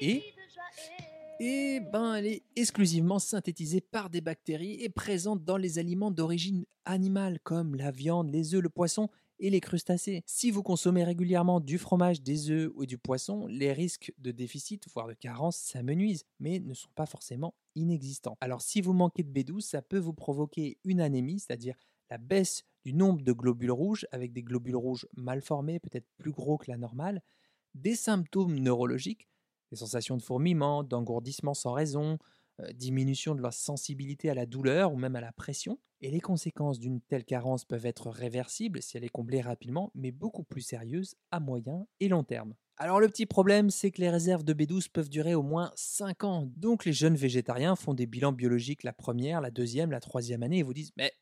Et 0.00 0.22
et 1.40 1.78
ben, 1.78 2.16
elle 2.16 2.26
est 2.26 2.42
exclusivement 2.56 3.20
synthétisée 3.20 3.80
par 3.80 4.10
des 4.10 4.20
bactéries 4.20 4.82
et 4.82 4.88
présente 4.88 5.44
dans 5.44 5.56
les 5.56 5.78
aliments 5.78 6.10
d'origine 6.10 6.64
animale 6.84 7.38
comme 7.44 7.76
la 7.76 7.92
viande, 7.92 8.28
les 8.28 8.56
œufs, 8.56 8.60
le 8.60 8.68
poisson 8.68 9.08
et 9.38 9.48
les 9.48 9.60
crustacés. 9.60 10.24
Si 10.26 10.50
vous 10.50 10.64
consommez 10.64 11.04
régulièrement 11.04 11.60
du 11.60 11.78
fromage, 11.78 12.22
des 12.22 12.50
œufs 12.50 12.72
ou 12.74 12.86
du 12.86 12.98
poisson, 12.98 13.46
les 13.46 13.72
risques 13.72 14.12
de 14.18 14.32
déficit, 14.32 14.88
voire 14.92 15.06
de 15.06 15.14
carence, 15.14 15.56
s'amenuisent, 15.56 16.24
mais 16.40 16.58
ne 16.58 16.74
sont 16.74 16.90
pas 16.96 17.06
forcément 17.06 17.54
inexistants. 17.76 18.36
Alors 18.40 18.60
si 18.60 18.80
vous 18.80 18.92
manquez 18.92 19.22
de 19.22 19.30
B12, 19.30 19.60
ça 19.60 19.80
peut 19.80 19.98
vous 19.98 20.14
provoquer 20.14 20.78
une 20.82 21.00
anémie, 21.00 21.38
c'est-à-dire 21.38 21.76
la 22.10 22.18
baisse 22.18 22.64
du 22.84 22.94
nombre 22.94 23.22
de 23.22 23.32
globules 23.32 23.70
rouges, 23.70 24.06
avec 24.10 24.32
des 24.32 24.42
globules 24.42 24.76
rouges 24.76 25.06
mal 25.16 25.40
formés, 25.40 25.78
peut-être 25.78 26.06
plus 26.16 26.32
gros 26.32 26.58
que 26.58 26.68
la 26.68 26.78
normale, 26.78 27.22
des 27.78 27.94
symptômes 27.94 28.58
neurologiques, 28.58 29.28
des 29.70 29.76
sensations 29.76 30.16
de 30.16 30.22
fourmillement, 30.22 30.82
d'engourdissement 30.82 31.54
sans 31.54 31.72
raison, 31.72 32.18
euh, 32.60 32.72
diminution 32.72 33.34
de 33.34 33.40
leur 33.40 33.52
sensibilité 33.52 34.30
à 34.30 34.34
la 34.34 34.46
douleur 34.46 34.92
ou 34.92 34.96
même 34.96 35.16
à 35.16 35.20
la 35.20 35.32
pression. 35.32 35.78
Et 36.00 36.10
les 36.10 36.20
conséquences 36.20 36.78
d'une 36.78 37.00
telle 37.00 37.24
carence 37.24 37.64
peuvent 37.64 37.86
être 37.86 38.08
réversibles 38.08 38.82
si 38.82 38.96
elle 38.96 39.04
est 39.04 39.08
comblée 39.08 39.40
rapidement, 39.40 39.90
mais 39.94 40.12
beaucoup 40.12 40.44
plus 40.44 40.60
sérieuses 40.60 41.16
à 41.30 41.40
moyen 41.40 41.86
et 42.00 42.08
long 42.08 42.22
terme. 42.22 42.54
Alors 42.76 43.00
le 43.00 43.08
petit 43.08 43.26
problème, 43.26 43.70
c'est 43.70 43.90
que 43.90 44.00
les 44.00 44.10
réserves 44.10 44.44
de 44.44 44.54
B12 44.54 44.88
peuvent 44.92 45.08
durer 45.08 45.34
au 45.34 45.42
moins 45.42 45.72
5 45.74 46.22
ans. 46.22 46.48
Donc 46.56 46.84
les 46.84 46.92
jeunes 46.92 47.16
végétariens 47.16 47.74
font 47.74 47.94
des 47.94 48.06
bilans 48.06 48.32
biologiques 48.32 48.84
la 48.84 48.92
première, 48.92 49.40
la 49.40 49.50
deuxième, 49.50 49.90
la 49.90 50.00
troisième 50.00 50.44
année 50.44 50.58
et 50.58 50.62
vous 50.62 50.74
disent 50.74 50.92
Mais 50.96 51.12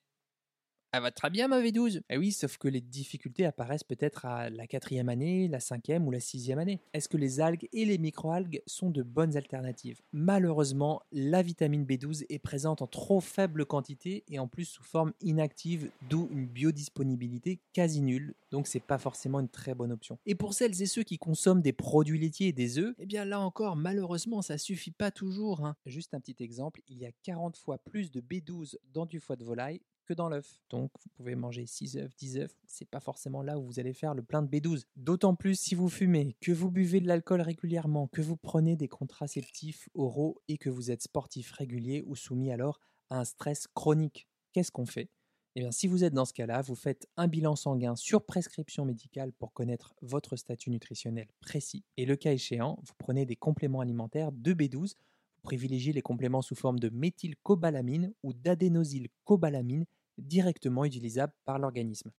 elle 0.93 1.03
va 1.03 1.11
très 1.11 1.29
bien 1.31 1.47
ma 1.49 1.61
V12 1.61 2.01
Eh 2.09 2.17
oui, 2.17 2.33
sauf 2.33 2.57
que 2.57 2.69
les 2.69 2.81
difficultés 2.81 3.45
apparaissent 3.45 3.85
peut-être 3.85 4.25
à 4.25 4.49
la 4.49 4.67
quatrième 4.67 5.09
année, 5.11 5.47
la 5.47 5.61
cinquième 5.61 6.07
ou 6.07 6.11
la 6.11 6.21
sixième 6.21 6.59
année. 6.59 6.81
Est-ce 6.95 7.09
que 7.09 7.19
les 7.19 7.41
algues 7.41 7.69
et 7.73 7.85
les 7.85 7.99
microalgues 7.99 8.63
sont 8.67 8.89
de 8.89 9.03
bonnes 9.03 9.37
alternatives? 9.37 10.01
Malheureusement, 10.13 11.03
la 11.13 11.43
vitamine 11.43 11.85
B12 11.85 12.25
est 12.31 12.39
présente 12.39 12.81
en 12.81 12.87
trop 12.87 13.21
faible 13.21 13.67
quantité 13.67 14.25
et 14.29 14.39
en 14.39 14.49
plus 14.49 14.65
sous 14.65 14.83
forme 14.83 15.13
inactive, 15.21 15.91
d'où 16.09 16.29
une 16.33 16.47
biodisponibilité 16.47 17.61
quasi 17.75 18.01
nulle, 18.01 18.35
donc 18.51 18.67
c'est 18.67 18.81
pas 18.81 18.99
forcément 18.99 19.41
une 19.41 19.49
très 19.49 19.75
bonne 19.75 19.93
option. 19.93 20.19
Et 20.25 20.35
pour 20.35 20.55
celles 20.55 20.81
et 20.81 20.87
ceux 20.87 21.03
qui 21.03 21.19
consomment 21.19 21.63
des 21.63 21.73
produits 21.75 22.19
laitiers 22.19 22.49
et 22.49 22.53
des 22.53 22.79
œufs, 22.79 22.95
eh 22.99 23.07
bien 23.07 23.25
là 23.27 23.41
encore, 23.41 23.77
malheureusement, 23.77 24.41
ça 24.41 24.57
suffit 24.57 24.93
pas 24.93 25.11
toujours. 25.11 25.65
hein. 25.67 25.77
Juste 25.85 26.15
un 26.15 26.21
petit 26.21 26.43
exemple, 26.43 26.81
il 26.89 26.97
y 26.99 27.07
a 27.07 27.11
40 27.23 27.57
fois 27.59 27.77
plus 27.79 28.11
de 28.11 28.21
B12 28.21 28.77
dans 28.95 29.05
du 29.05 29.21
foie 29.21 29.37
de 29.37 29.45
volaille 29.45 29.81
dans 30.15 30.29
l'œuf. 30.29 30.61
Donc 30.71 30.91
vous 31.03 31.11
pouvez 31.15 31.35
manger 31.35 31.67
6 31.67 31.97
œufs, 31.97 32.17
10 32.17 32.39
œufs, 32.39 32.57
c'est 32.67 32.89
pas 32.89 33.01
forcément 33.01 33.43
là 33.43 33.59
où 33.59 33.65
vous 33.65 33.81
allez 33.81 33.93
faire 33.93 34.15
le 34.15 34.23
plein 34.23 34.43
de 34.43 34.49
B12. 34.49 34.85
D'autant 34.97 35.35
plus 35.35 35.59
si 35.59 35.75
vous 35.75 35.89
fumez, 35.89 36.37
que 36.41 36.53
vous 36.53 36.71
buvez 36.71 37.01
de 37.01 37.09
l'alcool 37.09 37.41
régulièrement, 37.41 38.09
que 38.09 38.23
vous 38.23 38.37
prenez 38.37 38.77
des 38.77 38.89
contraceptifs 38.89 39.89
oraux 39.95 40.41
et 40.49 40.59
que 40.59 40.71
vous 40.71 40.91
êtes 40.91 41.03
sportif 41.03 41.53
régulier 41.53 42.03
ou 42.07 42.17
soumis 42.17 42.53
alors 42.53 42.81
à 43.11 43.21
un 43.21 43.25
stress 43.25 43.67
chronique. 43.69 44.29
Qu'est-ce 44.53 44.73
qu'on 44.73 44.87
fait? 44.87 45.11
Eh 45.59 45.61
bien, 45.61 45.73
si 45.73 45.87
vous 45.87 46.05
êtes 46.05 46.13
dans 46.13 46.27
ce 46.27 46.35
cas-là, 46.35 46.61
vous 46.61 46.75
faites 46.75 47.09
un 47.17 47.29
bilan 47.29 47.57
sanguin 47.57 47.97
sur 47.97 48.27
prescription 48.27 48.85
médicale 48.85 49.33
pour 49.33 49.55
connaître 49.55 49.95
votre 50.03 50.37
statut 50.37 50.69
nutritionnel 50.69 51.29
précis. 51.41 51.83
Et 51.97 52.05
le 52.05 52.15
cas 52.15 52.33
échéant, 52.33 52.79
vous 52.85 52.93
prenez 52.99 53.25
des 53.25 53.37
compléments 53.37 53.81
alimentaires 53.81 54.33
de 54.33 54.53
B12. 54.53 54.97
Vous 55.37 55.43
privilégiez 55.43 55.95
les 55.95 56.03
compléments 56.03 56.43
sous 56.43 56.57
forme 56.57 56.79
de 56.79 56.91
méthylcobalamine 56.91 58.13
ou 58.23 58.35
d'adénosylcobalamine 58.35 59.87
directement 60.19 60.85
utilisables 60.85 61.33
par 61.45 61.59
l'organisme. 61.59 62.11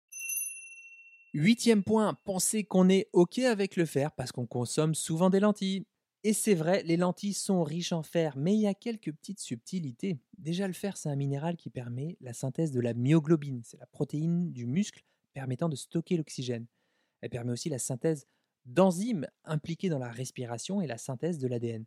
Huitième 1.34 1.84
point, 1.84 2.14
pensez 2.24 2.64
qu'on 2.64 2.88
est 2.88 3.08
OK 3.12 3.38
avec 3.40 3.76
le 3.76 3.84
fer 3.84 4.12
parce 4.12 4.32
qu'on 4.32 4.46
consomme 4.46 4.94
souvent 4.94 5.30
des 5.30 5.40
lentilles. 5.40 5.84
Et 6.24 6.32
c'est 6.32 6.54
vrai, 6.54 6.82
les 6.84 6.96
lentilles 6.96 7.34
sont 7.34 7.62
riches 7.62 7.92
en 7.92 8.02
fer, 8.02 8.36
mais 8.36 8.54
il 8.54 8.60
y 8.60 8.66
a 8.66 8.74
quelques 8.74 9.12
petites 9.12 9.40
subtilités. 9.40 10.18
Déjà, 10.36 10.66
le 10.66 10.72
fer, 10.72 10.96
c'est 10.96 11.08
un 11.08 11.16
minéral 11.16 11.56
qui 11.56 11.70
permet 11.70 12.16
la 12.20 12.32
synthèse 12.32 12.72
de 12.72 12.80
la 12.80 12.94
myoglobine, 12.94 13.62
c'est 13.62 13.78
la 13.78 13.86
protéine 13.86 14.52
du 14.52 14.66
muscle 14.66 15.04
permettant 15.32 15.68
de 15.68 15.76
stocker 15.76 16.16
l'oxygène. 16.16 16.66
Elle 17.20 17.30
permet 17.30 17.52
aussi 17.52 17.68
la 17.68 17.78
synthèse 17.78 18.26
d'enzymes 18.64 19.26
impliquées 19.44 19.88
dans 19.88 19.98
la 19.98 20.10
respiration 20.10 20.80
et 20.80 20.86
la 20.86 20.98
synthèse 20.98 21.38
de 21.38 21.46
l'ADN. 21.46 21.84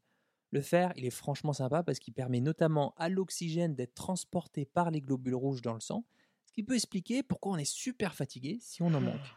Le 0.51 0.61
fer, 0.61 0.91
il 0.97 1.05
est 1.05 1.09
franchement 1.09 1.53
sympa 1.53 1.81
parce 1.81 1.99
qu'il 1.99 2.13
permet 2.13 2.41
notamment 2.41 2.93
à 2.97 3.07
l'oxygène 3.07 3.73
d'être 3.73 3.93
transporté 3.93 4.65
par 4.65 4.91
les 4.91 4.99
globules 4.99 5.35
rouges 5.35 5.61
dans 5.61 5.73
le 5.73 5.79
sang, 5.79 6.03
ce 6.45 6.51
qui 6.51 6.63
peut 6.63 6.75
expliquer 6.75 7.23
pourquoi 7.23 7.53
on 7.53 7.57
est 7.57 7.63
super 7.63 8.13
fatigué 8.13 8.57
si 8.59 8.81
on 8.81 8.93
en 8.93 8.99
manque. 8.99 9.33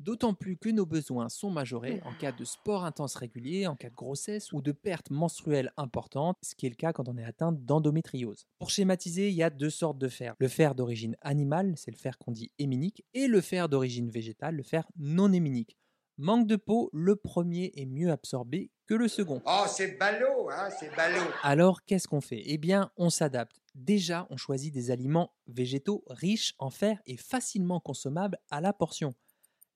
D'autant 0.00 0.34
plus 0.34 0.56
que 0.56 0.68
nos 0.68 0.84
besoins 0.84 1.28
sont 1.28 1.50
majorés 1.50 2.00
en 2.04 2.12
cas 2.14 2.32
de 2.32 2.44
sport 2.44 2.84
intense 2.84 3.14
régulier, 3.14 3.68
en 3.68 3.76
cas 3.76 3.88
de 3.88 3.94
grossesse 3.94 4.52
ou 4.52 4.60
de 4.60 4.72
perte 4.72 5.10
menstruelle 5.10 5.72
importante, 5.76 6.36
ce 6.42 6.56
qui 6.56 6.66
est 6.66 6.70
le 6.70 6.74
cas 6.74 6.92
quand 6.92 7.08
on 7.08 7.16
est 7.16 7.24
atteint 7.24 7.52
d'endométriose. 7.52 8.48
Pour 8.58 8.70
schématiser, 8.70 9.28
il 9.28 9.36
y 9.36 9.44
a 9.44 9.50
deux 9.50 9.70
sortes 9.70 9.98
de 9.98 10.08
fer. 10.08 10.34
Le 10.40 10.48
fer 10.48 10.74
d'origine 10.74 11.16
animale, 11.20 11.74
c'est 11.76 11.92
le 11.92 11.96
fer 11.96 12.18
qu'on 12.18 12.32
dit 12.32 12.50
héminique, 12.58 13.04
et 13.14 13.28
le 13.28 13.40
fer 13.40 13.68
d'origine 13.68 14.10
végétale, 14.10 14.56
le 14.56 14.64
fer 14.64 14.90
non 14.96 15.32
héminique. 15.32 15.76
Manque 16.18 16.46
de 16.46 16.56
peau, 16.56 16.90
le 16.92 17.16
premier 17.16 17.72
est 17.74 17.86
mieux 17.86 18.10
absorbé 18.10 18.70
que 18.86 18.94
le 18.94 19.08
second. 19.08 19.40
Oh, 19.46 19.64
c'est 19.66 19.98
ballot, 19.98 20.50
hein, 20.50 20.68
c'est 20.78 20.94
ballot. 20.94 21.30
Alors, 21.42 21.84
qu'est-ce 21.84 22.06
qu'on 22.06 22.20
fait? 22.20 22.42
Eh 22.44 22.58
bien, 22.58 22.90
on 22.96 23.08
s'adapte. 23.08 23.60
Déjà, 23.74 24.26
on 24.28 24.36
choisit 24.36 24.72
des 24.72 24.90
aliments 24.90 25.32
végétaux 25.46 26.04
riches 26.08 26.54
en 26.58 26.68
fer 26.68 27.00
et 27.06 27.16
facilement 27.16 27.80
consommables 27.80 28.38
à 28.50 28.60
la 28.60 28.74
portion. 28.74 29.14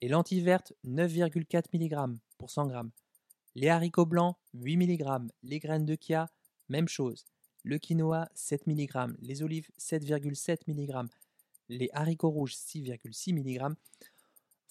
Les 0.03 0.09
lentilles 0.09 0.43
vertes, 0.43 0.75
9,4 0.85 1.65
mg 1.73 2.19
pour 2.37 2.51
100 2.51 2.69
g. 2.69 2.77
Les 3.55 3.71
haricots 3.71 4.05
blancs, 4.05 4.37
8 4.53 4.77
mg. 4.77 5.29
Les 5.43 5.59
graines 5.59 5.87
de 5.87 5.97
chia, 5.99 6.29
même 6.69 6.89
chose. 6.89 7.25
Le 7.63 7.79
quinoa, 7.79 8.29
7 8.35 8.67
mg. 8.67 9.17
Les 9.21 9.43
olives, 9.43 9.71
7,7 9.81 10.59
mg. 10.69 11.09
les 11.71 11.89
haricots 11.95 12.31
rouges 12.31 12.55
6,6 12.55 13.33
mg. 13.33 13.75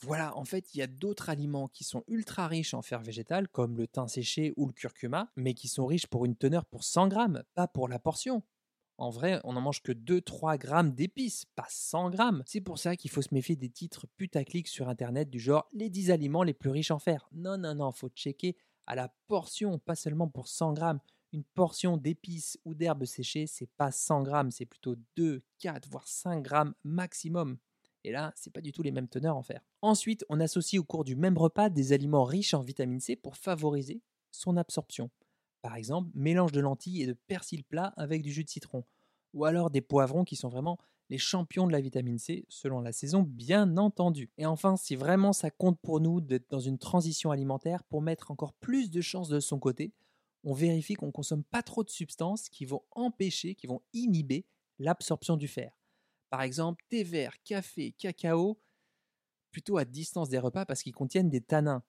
Voilà, 0.06 0.38
en 0.38 0.46
fait, 0.46 0.76
il 0.76 0.78
y 0.78 0.82
a 0.84 0.88
d'autres 0.88 1.30
aliments 1.30 1.68
qui 1.68 1.84
sont 1.84 2.04
ultra 2.08 2.48
riches 2.48 2.76
en 2.76 2.84
fer 2.84 3.02
végétal, 3.02 3.48
comme 3.48 3.76
le 3.76 3.88
thym 3.88 4.08
séché 4.08 4.54
ou 4.56 4.68
le 4.68 4.72
curcuma, 4.72 5.32
mais 5.36 5.56
qui 5.56 5.68
sont 5.68 5.88
riches 5.88 6.06
pour 6.06 6.26
une 6.26 6.36
teneur 6.36 6.66
pour 6.66 6.84
100 6.84 7.08
grammes, 7.08 7.44
pas 7.56 7.68
pour 7.68 7.88
la 7.88 7.98
portion. 7.98 8.44
En 8.98 9.10
vrai, 9.10 9.42
on 9.44 9.54
n'en 9.54 9.62
mange 9.62 9.82
que 9.82 9.92
2-3 9.92 10.58
grammes 10.58 10.92
d'épices, 10.92 11.46
pas 11.56 11.66
100 11.70 12.12
grammes. 12.12 12.44
C'est 12.46 12.62
pour 12.62 12.78
ça 12.78 12.96
qu'il 12.96 13.10
faut 13.10 13.24
se 13.24 13.34
méfier 13.34 13.56
des 13.56 13.70
titres 13.70 14.06
putaclic 14.16 14.68
sur 14.68 14.90
internet 14.90 15.30
du 15.30 15.40
genre 15.40 15.68
les 15.74 15.90
10 15.90 16.12
aliments 16.12 16.44
les 16.44 16.54
plus 16.54 16.70
riches 16.70 16.92
en 16.92 17.00
fer. 17.00 17.28
Non, 17.32 17.58
non, 17.58 17.74
non, 17.74 17.92
faut 17.92 18.10
checker 18.10 18.56
à 18.86 18.96
la 18.96 19.14
portion, 19.28 19.80
pas 19.80 19.96
seulement 19.96 20.28
pour 20.30 20.48
100 20.48 20.74
grammes. 20.74 21.00
Une 21.34 21.44
portion 21.44 21.98
d'épices 21.98 22.60
ou 22.64 22.76
d'herbes 22.76 23.06
séchées, 23.06 23.48
c'est 23.48 23.70
pas 23.76 23.92
100 23.92 24.22
grammes, 24.22 24.52
c'est 24.52 24.66
plutôt 24.68 24.96
2, 25.18 25.42
4, 25.60 25.90
voire 25.90 26.08
5 26.08 26.44
grammes 26.44 26.76
maximum. 26.84 27.58
Et 28.06 28.12
là, 28.12 28.32
c'est 28.36 28.54
pas 28.54 28.62
du 28.62 28.72
tout 28.72 28.84
les 28.84 28.92
mêmes 28.92 29.08
teneurs 29.08 29.36
en 29.36 29.42
fer. 29.42 29.62
Ensuite, 29.82 30.24
on 30.30 30.40
associe 30.40 30.80
au 30.80 30.84
cours 30.84 31.04
du 31.04 31.16
même 31.16 31.40
repas 31.40 31.70
des 31.70 31.92
aliments 31.92 32.24
riches 32.24 32.54
en 32.54 32.62
vitamine 32.62 33.00
C 33.00 33.16
pour 33.16 33.36
favoriser 33.36 34.04
son 34.30 34.58
absorption. 34.58 35.10
Par 35.64 35.76
exemple, 35.76 36.12
mélange 36.14 36.52
de 36.52 36.60
lentilles 36.62 37.02
et 37.02 37.08
de 37.08 37.18
persil 37.26 37.64
plat 37.64 37.96
avec 37.98 38.22
du 38.22 38.32
jus 38.32 38.44
de 38.44 38.50
citron. 38.50 38.84
Ou 39.34 39.46
alors 39.46 39.72
des 39.72 39.82
poivrons 39.82 40.24
qui 40.24 40.36
sont 40.36 40.50
vraiment 40.50 40.78
les 41.10 41.18
champions 41.18 41.66
de 41.66 41.72
la 41.72 41.82
vitamine 41.82 42.20
C, 42.20 42.46
selon 42.48 42.80
la 42.80 42.92
saison, 42.92 43.24
bien 43.24 43.76
entendu. 43.78 44.30
Et 44.38 44.46
enfin, 44.46 44.78
si 44.78 44.96
vraiment 44.96 45.34
ça 45.34 45.50
compte 45.50 45.80
pour 45.80 46.00
nous 46.00 46.22
d'être 46.22 46.48
dans 46.52 46.60
une 46.60 46.78
transition 46.78 47.32
alimentaire 47.32 47.84
pour 47.86 48.04
mettre 48.04 48.30
encore 48.30 48.54
plus 48.54 48.92
de 48.92 49.02
chances 49.02 49.30
de 49.30 49.40
son 49.40 49.58
côté, 49.58 49.94
on 50.44 50.54
vérifie 50.54 50.94
qu'on 50.94 51.08
ne 51.08 51.12
consomme 51.12 51.44
pas 51.44 51.64
trop 51.64 51.84
de 51.84 51.90
substances 51.90 52.50
qui 52.50 52.66
vont 52.66 52.84
empêcher, 52.92 53.56
qui 53.56 53.66
vont 53.66 53.82
inhiber 53.94 54.46
l'absorption 54.78 55.38
du 55.38 55.48
fer. 55.48 55.76
Par 56.30 56.42
exemple, 56.42 56.84
thé 56.90 57.04
vert, 57.04 57.34
café, 57.44 57.94
cacao, 57.98 58.60
plutôt 59.52 59.78
à 59.78 59.86
distance 59.86 60.30
des 60.30 60.40
repas 60.40 60.66
parce 60.66 60.84
qu'ils 60.84 60.94
contiennent 60.94 61.30
des 61.30 61.42
tanins. 61.42 61.84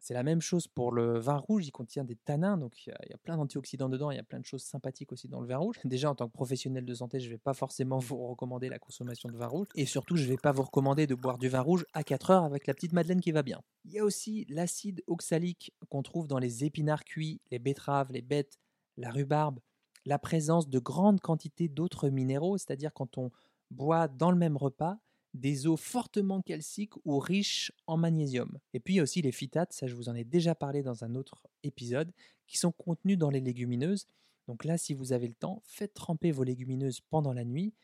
C'est 0.00 0.12
la 0.12 0.22
même 0.22 0.42
chose 0.42 0.68
pour 0.68 0.92
le 0.92 1.18
vin 1.18 1.38
rouge, 1.38 1.66
il 1.66 1.70
contient 1.70 2.04
des 2.04 2.16
tanins, 2.16 2.58
donc 2.58 2.84
il 2.84 2.90
y 2.90 2.92
a, 2.92 2.98
il 3.06 3.10
y 3.10 3.14
a 3.14 3.16
plein 3.16 3.38
d'antioxydants 3.38 3.88
dedans, 3.88 4.10
il 4.10 4.16
y 4.16 4.20
a 4.20 4.22
plein 4.22 4.38
de 4.38 4.44
choses 4.44 4.62
sympathiques 4.62 5.12
aussi 5.12 5.28
dans 5.28 5.40
le 5.40 5.46
vin 5.46 5.56
rouge. 5.56 5.76
Déjà, 5.84 6.10
en 6.10 6.14
tant 6.14 6.26
que 6.28 6.32
professionnel 6.34 6.84
de 6.84 6.92
santé, 6.92 7.20
je 7.20 7.26
ne 7.26 7.30
vais 7.30 7.38
pas 7.38 7.54
forcément 7.54 7.98
vous 8.00 8.18
recommander 8.26 8.68
la 8.68 8.78
consommation 8.78 9.30
de 9.30 9.36
vin 9.38 9.46
rouge, 9.46 9.68
et 9.74 9.86
surtout, 9.86 10.16
je 10.16 10.24
ne 10.24 10.28
vais 10.28 10.36
pas 10.36 10.52
vous 10.52 10.62
recommander 10.62 11.06
de 11.06 11.14
boire 11.14 11.38
du 11.38 11.48
vin 11.48 11.62
rouge 11.62 11.86
à 11.94 12.04
4 12.04 12.30
heures 12.32 12.44
avec 12.44 12.66
la 12.66 12.74
petite 12.74 12.92
madeleine 12.92 13.22
qui 13.22 13.32
va 13.32 13.42
bien. 13.42 13.62
Il 13.86 13.92
y 13.92 13.98
a 13.98 14.04
aussi 14.04 14.44
l'acide 14.50 15.02
oxalique 15.06 15.72
qu'on 15.88 16.02
trouve 16.02 16.26
dans 16.26 16.38
les 16.38 16.64
épinards 16.64 17.04
cuits, 17.04 17.40
les 17.50 17.58
betteraves, 17.58 18.12
les 18.12 18.22
bêtes, 18.22 18.58
la 18.98 19.10
rhubarbe, 19.10 19.58
la 20.04 20.18
présence 20.18 20.68
de 20.68 20.78
grandes 20.78 21.20
quantités 21.20 21.68
d'autres 21.68 22.10
minéraux, 22.10 22.58
c'est-à-dire 22.58 22.92
quand 22.92 23.16
on 23.16 23.30
boit 23.74 24.08
dans 24.08 24.30
le 24.30 24.36
même 24.36 24.56
repas 24.56 24.98
des 25.34 25.66
eaux 25.66 25.76
fortement 25.76 26.40
calciques 26.40 26.94
ou 27.04 27.18
riches 27.18 27.72
en 27.86 27.96
magnésium. 27.96 28.58
Et 28.72 28.80
puis 28.80 28.94
il 28.94 28.96
y 28.98 29.00
a 29.00 29.02
aussi 29.02 29.20
les 29.20 29.32
phytates, 29.32 29.72
ça 29.72 29.86
je 29.86 29.94
vous 29.94 30.08
en 30.08 30.14
ai 30.14 30.24
déjà 30.24 30.54
parlé 30.54 30.82
dans 30.82 31.04
un 31.04 31.16
autre 31.16 31.42
épisode, 31.64 32.12
qui 32.46 32.56
sont 32.56 32.72
contenus 32.72 33.18
dans 33.18 33.30
les 33.30 33.40
légumineuses. 33.40 34.06
Donc 34.46 34.64
là, 34.64 34.78
si 34.78 34.94
vous 34.94 35.12
avez 35.12 35.26
le 35.26 35.34
temps, 35.34 35.62
faites 35.64 35.94
tremper 35.94 36.30
vos 36.30 36.44
légumineuses 36.44 37.00
pendant 37.00 37.32
la 37.32 37.44
nuit 37.44 37.74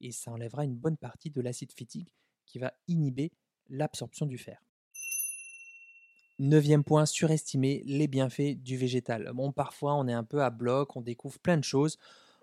et 0.00 0.12
ça 0.12 0.30
enlèvera 0.30 0.64
une 0.64 0.76
bonne 0.76 0.96
partie 0.96 1.30
de 1.30 1.40
l'acide 1.40 1.72
phytique 1.72 2.14
qui 2.46 2.58
va 2.58 2.72
inhiber 2.86 3.32
l'absorption 3.68 4.26
du 4.26 4.38
fer. 4.38 4.62
Neuvième 6.38 6.84
point, 6.84 7.06
surestimer 7.06 7.82
les 7.84 8.08
bienfaits 8.08 8.56
du 8.62 8.76
végétal. 8.76 9.30
Bon, 9.34 9.52
parfois 9.52 9.94
on 9.96 10.06
est 10.08 10.12
un 10.12 10.24
peu 10.24 10.42
à 10.42 10.50
bloc, 10.50 10.96
on 10.96 11.02
découvre 11.02 11.38
plein 11.38 11.58
de 11.58 11.64
choses. 11.64 11.98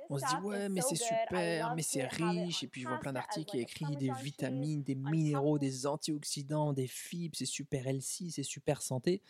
On 0.09 0.17
se 0.17 0.23
dit 0.25 0.37
ouais 0.37 0.69
mais 0.69 0.81
c'est 0.81 0.95
super, 0.95 1.69
mais 1.71 1.81
c'est 1.81 2.05
riche, 2.05 2.63
et 2.63 2.67
puis 2.67 2.81
je 2.81 2.87
vois 2.87 2.97
plein 2.99 3.13
d'articles 3.13 3.45
qui 3.45 3.59
écrit 3.59 3.97
des 3.97 4.11
vitamines, 4.11 4.83
des 4.83 4.95
minéraux, 4.95 5.59
des 5.59 5.85
antioxydants, 5.85 6.71
des 6.73 6.87
fibres, 6.87 7.35
c'est 7.37 7.45
super 7.45 7.87
healthy, 7.87 8.31
c'est 8.31 8.43
super 8.43 8.81
santé. 8.81 9.21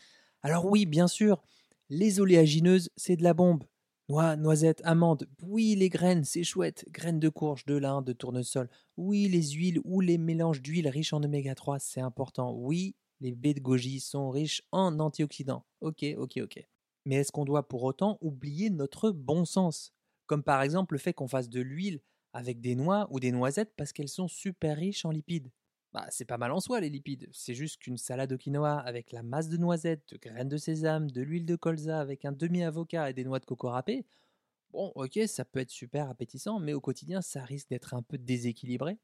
Alors 0.43 0.65
oui, 0.65 0.85
bien 0.85 1.07
sûr, 1.07 1.41
les 1.89 2.19
oléagineuses, 2.19 2.89
c'est 2.95 3.15
de 3.17 3.23
la 3.23 3.33
bombe. 3.33 3.63
Noix, 4.09 4.35
noisettes, 4.37 4.81
amandes, 4.85 5.27
oui 5.41 5.75
les 5.75 5.89
graines, 5.89 6.23
c'est 6.23 6.43
chouette, 6.43 6.85
graines 6.91 7.19
de 7.19 7.27
courge, 7.29 7.65
de 7.65 7.75
lin, 7.75 8.01
de 8.01 8.13
tournesol, 8.13 8.69
oui 8.97 9.27
les 9.27 9.43
huiles 9.51 9.81
ou 9.83 9.99
les 9.99 10.17
mélanges 10.17 10.61
d'huiles 10.61 10.87
riches 10.87 11.11
en 11.13 11.23
oméga 11.23 11.55
3, 11.55 11.79
c'est 11.79 12.01
important, 12.01 12.53
oui 12.53 12.95
les 13.19 13.31
baies 13.33 13.53
de 13.55 13.59
goji 13.59 13.99
sont 13.99 14.29
riches 14.29 14.61
en 14.71 14.99
antioxydants. 14.99 15.65
Ok, 15.81 16.05
ok, 16.17 16.39
ok. 16.43 16.63
Mais 17.05 17.15
est-ce 17.15 17.31
qu'on 17.31 17.45
doit 17.45 17.67
pour 17.67 17.83
autant 17.83 18.17
oublier 18.21 18.69
notre 18.69 19.11
bon 19.11 19.43
sens? 19.43 19.91
Comme 20.27 20.43
par 20.43 20.61
exemple 20.61 20.93
le 20.93 20.99
fait 20.99 21.13
qu'on 21.13 21.27
fasse 21.27 21.49
de 21.49 21.61
l'huile 21.61 22.01
avec 22.33 22.61
des 22.61 22.75
noix 22.75 23.07
ou 23.09 23.19
des 23.19 23.31
noisettes 23.31 23.73
parce 23.75 23.91
qu'elles 23.91 24.09
sont 24.09 24.27
super 24.27 24.77
riches 24.77 25.05
en 25.05 25.11
lipides. 25.11 25.49
Bah, 25.93 26.05
c'est 26.11 26.25
pas 26.25 26.37
mal 26.37 26.51
en 26.51 26.59
soi 26.59 26.81
les 26.81 26.89
lipides, 26.89 27.27
c'est 27.31 27.55
juste 27.55 27.77
qu'une 27.77 27.97
salade 27.97 28.31
au 28.33 28.37
quinoa 28.37 28.77
avec 28.77 29.11
la 29.13 29.23
masse 29.23 29.47
de 29.47 29.57
noisettes, 29.57 30.03
de 30.11 30.17
graines 30.17 30.49
de 30.49 30.57
sésame, 30.57 31.09
de 31.09 31.21
l'huile 31.21 31.45
de 31.45 31.55
colza 31.55 31.99
avec 31.99 32.25
un 32.25 32.33
demi-avocat 32.33 33.09
et 33.09 33.13
des 33.13 33.23
noix 33.23 33.39
de 33.39 33.45
coco 33.45 33.69
râpées. 33.69 34.05
Bon, 34.71 34.91
ok, 34.95 35.19
ça 35.27 35.45
peut 35.45 35.61
être 35.61 35.71
super 35.71 36.09
appétissant, 36.09 36.59
mais 36.59 36.73
au 36.73 36.81
quotidien, 36.81 37.21
ça 37.21 37.43
risque 37.43 37.69
d'être 37.69 37.93
un 37.93 38.01
peu 38.01 38.17
déséquilibré 38.17 38.99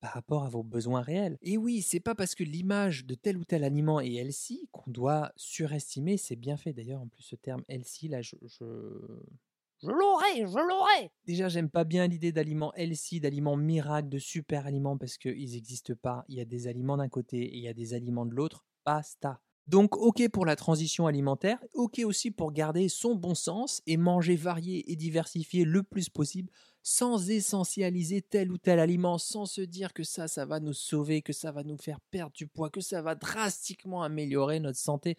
par 0.00 0.12
rapport 0.12 0.44
à 0.44 0.48
vos 0.48 0.64
besoins 0.64 1.02
réels. 1.02 1.38
Et 1.42 1.56
oui, 1.56 1.82
c'est 1.82 2.00
pas 2.00 2.14
parce 2.14 2.34
que 2.34 2.42
l'image 2.42 3.06
de 3.06 3.14
tel 3.14 3.36
ou 3.36 3.44
tel 3.44 3.62
aliment 3.62 4.00
est 4.00 4.14
healthy 4.14 4.68
qu'on 4.72 4.90
doit 4.90 5.32
surestimer 5.36 6.16
ses 6.16 6.34
bienfaits. 6.34 6.70
D'ailleurs, 6.70 7.02
en 7.02 7.08
plus, 7.08 7.22
ce 7.22 7.36
terme 7.36 7.62
healthy, 7.68 8.08
là, 8.08 8.20
je. 8.20 8.34
Je, 8.42 8.64
je 9.82 9.90
l'aurais, 9.90 10.46
je 10.46 10.68
l'aurais 10.68 11.10
Déjà, 11.26 11.48
j'aime 11.48 11.70
pas 11.70 11.84
bien 11.84 12.06
l'idée 12.06 12.32
d'aliments 12.32 12.72
healthy, 12.74 13.20
d'aliments 13.20 13.56
miracles, 13.56 14.08
de 14.08 14.18
super 14.18 14.66
aliments, 14.66 14.96
parce 14.96 15.18
qu'ils 15.18 15.52
n'existent 15.52 15.94
pas. 16.00 16.24
Il 16.28 16.36
y 16.36 16.40
a 16.40 16.44
des 16.44 16.68
aliments 16.68 16.96
d'un 16.96 17.08
côté 17.08 17.38
et 17.38 17.56
il 17.56 17.62
y 17.62 17.68
a 17.68 17.74
des 17.74 17.94
aliments 17.94 18.26
de 18.26 18.34
l'autre. 18.34 18.64
Basta. 18.84 19.40
Donc, 19.68 19.96
ok 19.96 20.28
pour 20.28 20.44
la 20.44 20.56
transition 20.56 21.06
alimentaire, 21.06 21.62
ok 21.74 22.00
aussi 22.04 22.32
pour 22.32 22.52
garder 22.52 22.88
son 22.88 23.14
bon 23.14 23.34
sens 23.34 23.80
et 23.86 23.96
manger 23.96 24.34
varié 24.34 24.90
et 24.90 24.96
diversifié 24.96 25.64
le 25.64 25.84
plus 25.84 26.08
possible 26.08 26.50
sans 26.82 27.30
essentialiser 27.30 28.22
tel 28.22 28.50
ou 28.50 28.58
tel 28.58 28.80
aliment, 28.80 29.18
sans 29.18 29.46
se 29.46 29.60
dire 29.60 29.92
que 29.92 30.02
ça, 30.02 30.26
ça 30.26 30.44
va 30.46 30.58
nous 30.58 30.72
sauver, 30.72 31.22
que 31.22 31.32
ça 31.32 31.52
va 31.52 31.62
nous 31.62 31.78
faire 31.78 32.00
perdre 32.10 32.32
du 32.32 32.48
poids, 32.48 32.70
que 32.70 32.80
ça 32.80 33.02
va 33.02 33.14
drastiquement 33.14 34.02
améliorer 34.02 34.58
notre 34.58 34.78
santé. 34.78 35.16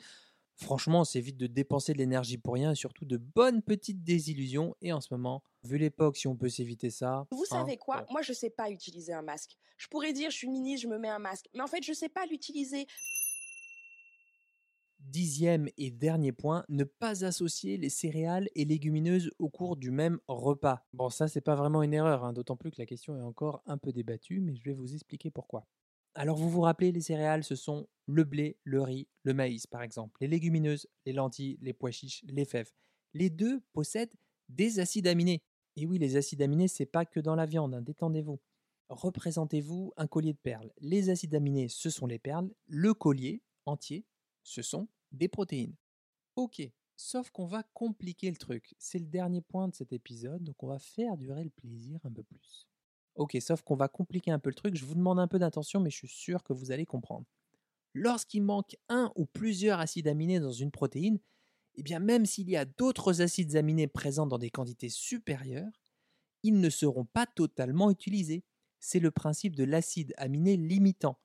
Franchement, 0.64 1.04
c'est 1.04 1.20
vite 1.20 1.38
de 1.38 1.48
dépenser 1.48 1.92
de 1.92 1.98
l'énergie 1.98 2.38
pour 2.38 2.54
rien 2.54 2.72
et 2.72 2.76
surtout 2.76 3.04
de 3.04 3.18
bonnes 3.18 3.62
petites 3.62 4.02
désillusions. 4.04 4.76
Et 4.82 4.94
en 4.94 5.02
ce 5.02 5.14
moment, 5.14 5.44
vu 5.64 5.78
l'époque, 5.78 6.16
si 6.16 6.28
on 6.28 6.38
peut 6.38 6.48
s'éviter 6.48 6.90
ça. 6.90 7.28
Vous 7.32 7.44
hein, 7.52 7.60
savez 7.60 7.78
quoi? 7.78 8.06
Moi, 8.10 8.22
je 8.22 8.32
sais 8.32 8.50
pas 8.50 8.70
utiliser 8.70 9.14
un 9.14 9.22
masque. 9.22 9.58
Je 9.78 9.88
pourrais 9.88 10.14
dire, 10.14 10.32
je 10.32 10.38
suis 10.38 10.50
ministre, 10.50 10.84
je 10.84 10.88
me 10.88 10.98
mets 10.98 11.10
un 11.10 11.20
masque. 11.20 11.48
Mais 11.54 11.62
en 11.62 11.68
fait, 11.68 11.84
je 11.84 11.92
sais 11.92 12.08
pas 12.08 12.26
l'utiliser. 12.26 12.88
Dixième 15.00 15.68
et 15.78 15.92
dernier 15.92 16.32
point, 16.32 16.64
ne 16.70 16.86
pas 16.86 17.26
associer 17.26 17.78
les 17.78 17.90
céréales 17.90 18.48
et 18.56 18.64
légumineuses 18.64 19.32
au 19.38 19.50
cours 19.50 19.76
du 19.76 19.92
même 19.92 20.18
repas. 20.30 20.86
Bon, 20.94 21.10
ça, 21.10 21.28
c'est 21.28 21.42
pas 21.42 21.56
vraiment 21.56 21.84
une 21.84 21.94
erreur, 21.94 22.24
hein, 22.24 22.32
d'autant 22.32 22.56
plus 22.56 22.72
que 22.72 22.80
la 22.80 22.86
question 22.86 23.18
est 23.18 23.22
encore 23.22 23.62
un 23.66 23.78
peu 23.78 23.92
débattue, 23.92 24.40
mais 24.40 24.56
je 24.56 24.64
vais 24.64 24.74
vous 24.74 24.94
expliquer 24.94 25.30
pourquoi. 25.30 25.68
Alors, 26.16 26.38
vous 26.38 26.50
vous 26.50 26.62
rappelez, 26.62 26.92
les 26.92 27.02
céréales, 27.02 27.44
ce 27.44 27.56
sont 27.56 27.88
le 28.06 28.24
blé, 28.24 28.58
le 28.64 28.82
riz, 28.82 29.08
le 29.24 29.34
maïs, 29.34 29.66
par 29.66 29.82
exemple. 29.82 30.18
Les 30.22 30.28
légumineuses, 30.28 30.88
les 31.06 31.14
lentilles, 31.14 31.58
les 31.62 31.74
pois 31.74 31.92
chiches, 31.92 32.24
les 32.28 32.46
fèves. 32.46 32.72
Les 33.14 33.30
deux 33.30 33.62
possèdent 33.74 34.14
des 34.50 34.80
acides 34.80 35.08
aminés. 35.08 35.42
Et 35.76 35.86
oui, 35.86 35.98
les 35.98 36.16
acides 36.16 36.42
aminés, 36.42 36.68
c'est 36.68 36.86
pas 36.86 37.06
que 37.06 37.20
dans 37.20 37.36
la 37.36 37.46
viande, 37.46 37.74
hein, 37.74 37.82
détendez-vous. 37.82 38.40
Représentez-vous 38.90 39.94
un 39.98 40.08
collier 40.08 40.34
de 40.34 40.38
perles. 40.38 40.72
Les 40.80 41.10
acides 41.10 41.34
aminés, 41.34 41.68
ce 41.68 41.90
sont 41.90 42.06
les 42.06 42.20
perles. 42.20 42.52
Le 42.68 42.94
collier 42.94 43.42
entier, 43.66 44.06
ce 44.44 44.62
sont 44.62 44.88
des 45.12 45.28
protéines. 45.28 45.76
Ok, 46.36 46.62
sauf 46.96 47.32
qu'on 47.32 47.46
va 47.46 47.64
compliquer 47.74 48.30
le 48.30 48.38
truc. 48.38 48.76
C'est 48.78 49.00
le 49.00 49.06
dernier 49.06 49.42
point 49.42 49.68
de 49.68 49.74
cet 49.74 49.94
épisode, 49.94 50.44
donc 50.44 50.62
on 50.62 50.68
va 50.68 50.80
faire 50.80 51.18
durer 51.18 51.44
le 51.44 51.50
plaisir 51.50 52.00
un 52.04 52.12
peu 52.12 52.24
plus. 52.24 52.68
Ok, 53.16 53.38
sauf 53.42 53.62
qu'on 53.62 53.76
va 53.76 53.88
compliquer 53.88 54.32
un 54.32 54.40
peu 54.40 54.50
le 54.50 54.56
truc, 54.56 54.76
je 54.76 54.86
vous 54.86 54.96
demande 54.96 55.20
un 55.20 55.28
peu 55.28 55.38
d'attention, 55.38 55.80
mais 55.80 55.92
je 55.92 55.98
suis 55.98 56.08
sûr 56.08 56.44
que 56.44 56.54
vous 56.54 56.72
allez 56.72 56.86
comprendre. 56.86 57.26
Lorsqu'il 57.94 58.42
manque 58.42 58.76
un 58.90 59.12
ou 59.16 59.26
plusieurs 59.26 59.80
acides 59.80 60.08
aminés 60.08 60.40
dans 60.40 60.52
une 60.52 60.72
protéine, 60.72 61.20
eh 61.76 61.84
bien 61.84 62.00
même 62.00 62.26
s'il 62.26 62.50
y 62.50 62.58
a 62.58 62.66
d'autres 62.66 63.22
acides 63.22 63.56
aminés 63.56 63.88
présents 63.88 64.26
dans 64.26 64.40
des 64.40 64.50
quantités 64.50 64.90
supérieures, 64.90 65.84
ils 66.42 66.60
ne 66.60 66.70
seront 66.70 67.06
pas 67.06 67.26
totalement 67.26 67.92
utilisés. 67.92 68.44
C'est 68.80 69.00
le 69.00 69.12
principe 69.12 69.56
de 69.56 69.64
l'acide 69.64 70.14
aminé 70.18 70.58
limitant. 70.58 71.20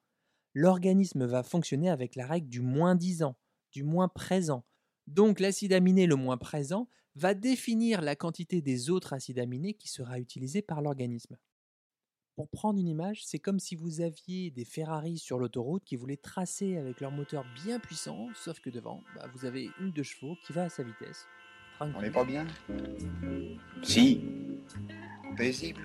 L'organisme 0.55 1.25
va 1.25 1.43
fonctionner 1.43 1.91
avec 1.91 2.17
la 2.17 2.27
règle 2.27 2.49
du 2.49 2.61
moins 2.61 2.95
disant, 2.95 3.37
du 3.73 3.83
moins 3.83 4.09
présent. 4.09 4.65
Donc 5.07 5.41
l'acide 5.41 5.73
aminé 5.73 6.07
le 6.07 6.17
moins 6.17 6.37
présent 6.37 6.89
va 7.15 7.35
définir 7.35 8.01
la 8.03 8.15
quantité 8.15 8.61
des 8.63 8.91
autres 8.91 9.13
acides 9.13 9.39
aminés 9.39 9.75
qui 9.75 9.89
sera 9.89 10.19
utilisée 10.21 10.63
par 10.63 10.83
l'organisme. 10.83 11.37
Pour 12.39 12.49
prendre 12.49 12.79
une 12.79 12.87
image, 12.87 13.27
c'est 13.27 13.41
comme 13.41 13.59
si 13.59 13.75
vous 13.75 14.01
aviez 14.01 14.53
des 14.53 14.65
Ferrari 14.65 15.19
sur 15.19 15.41
l'autoroute 15.41 15.83
qui 15.83 15.97
voulaient 15.97 16.17
tracer 16.17 16.77
avec 16.77 17.01
leur 17.01 17.11
moteur 17.11 17.45
bien 17.65 17.81
puissant, 17.81 18.29
sauf 18.33 18.61
que 18.61 18.71
devant, 18.71 19.03
bah, 19.17 19.29
vous 19.35 19.45
avez 19.45 19.73
une 19.81 19.91
de 19.91 20.05
chevaux 20.05 20.37
qui 20.47 20.53
va 20.53 20.63
à 20.63 20.69
sa 20.69 20.85
vitesse. 20.85 21.27
On 21.81 22.01
n'est 22.01 22.13
pas 22.13 22.25
bien? 22.25 22.47
Si. 23.83 24.21
Paisible 25.37 25.83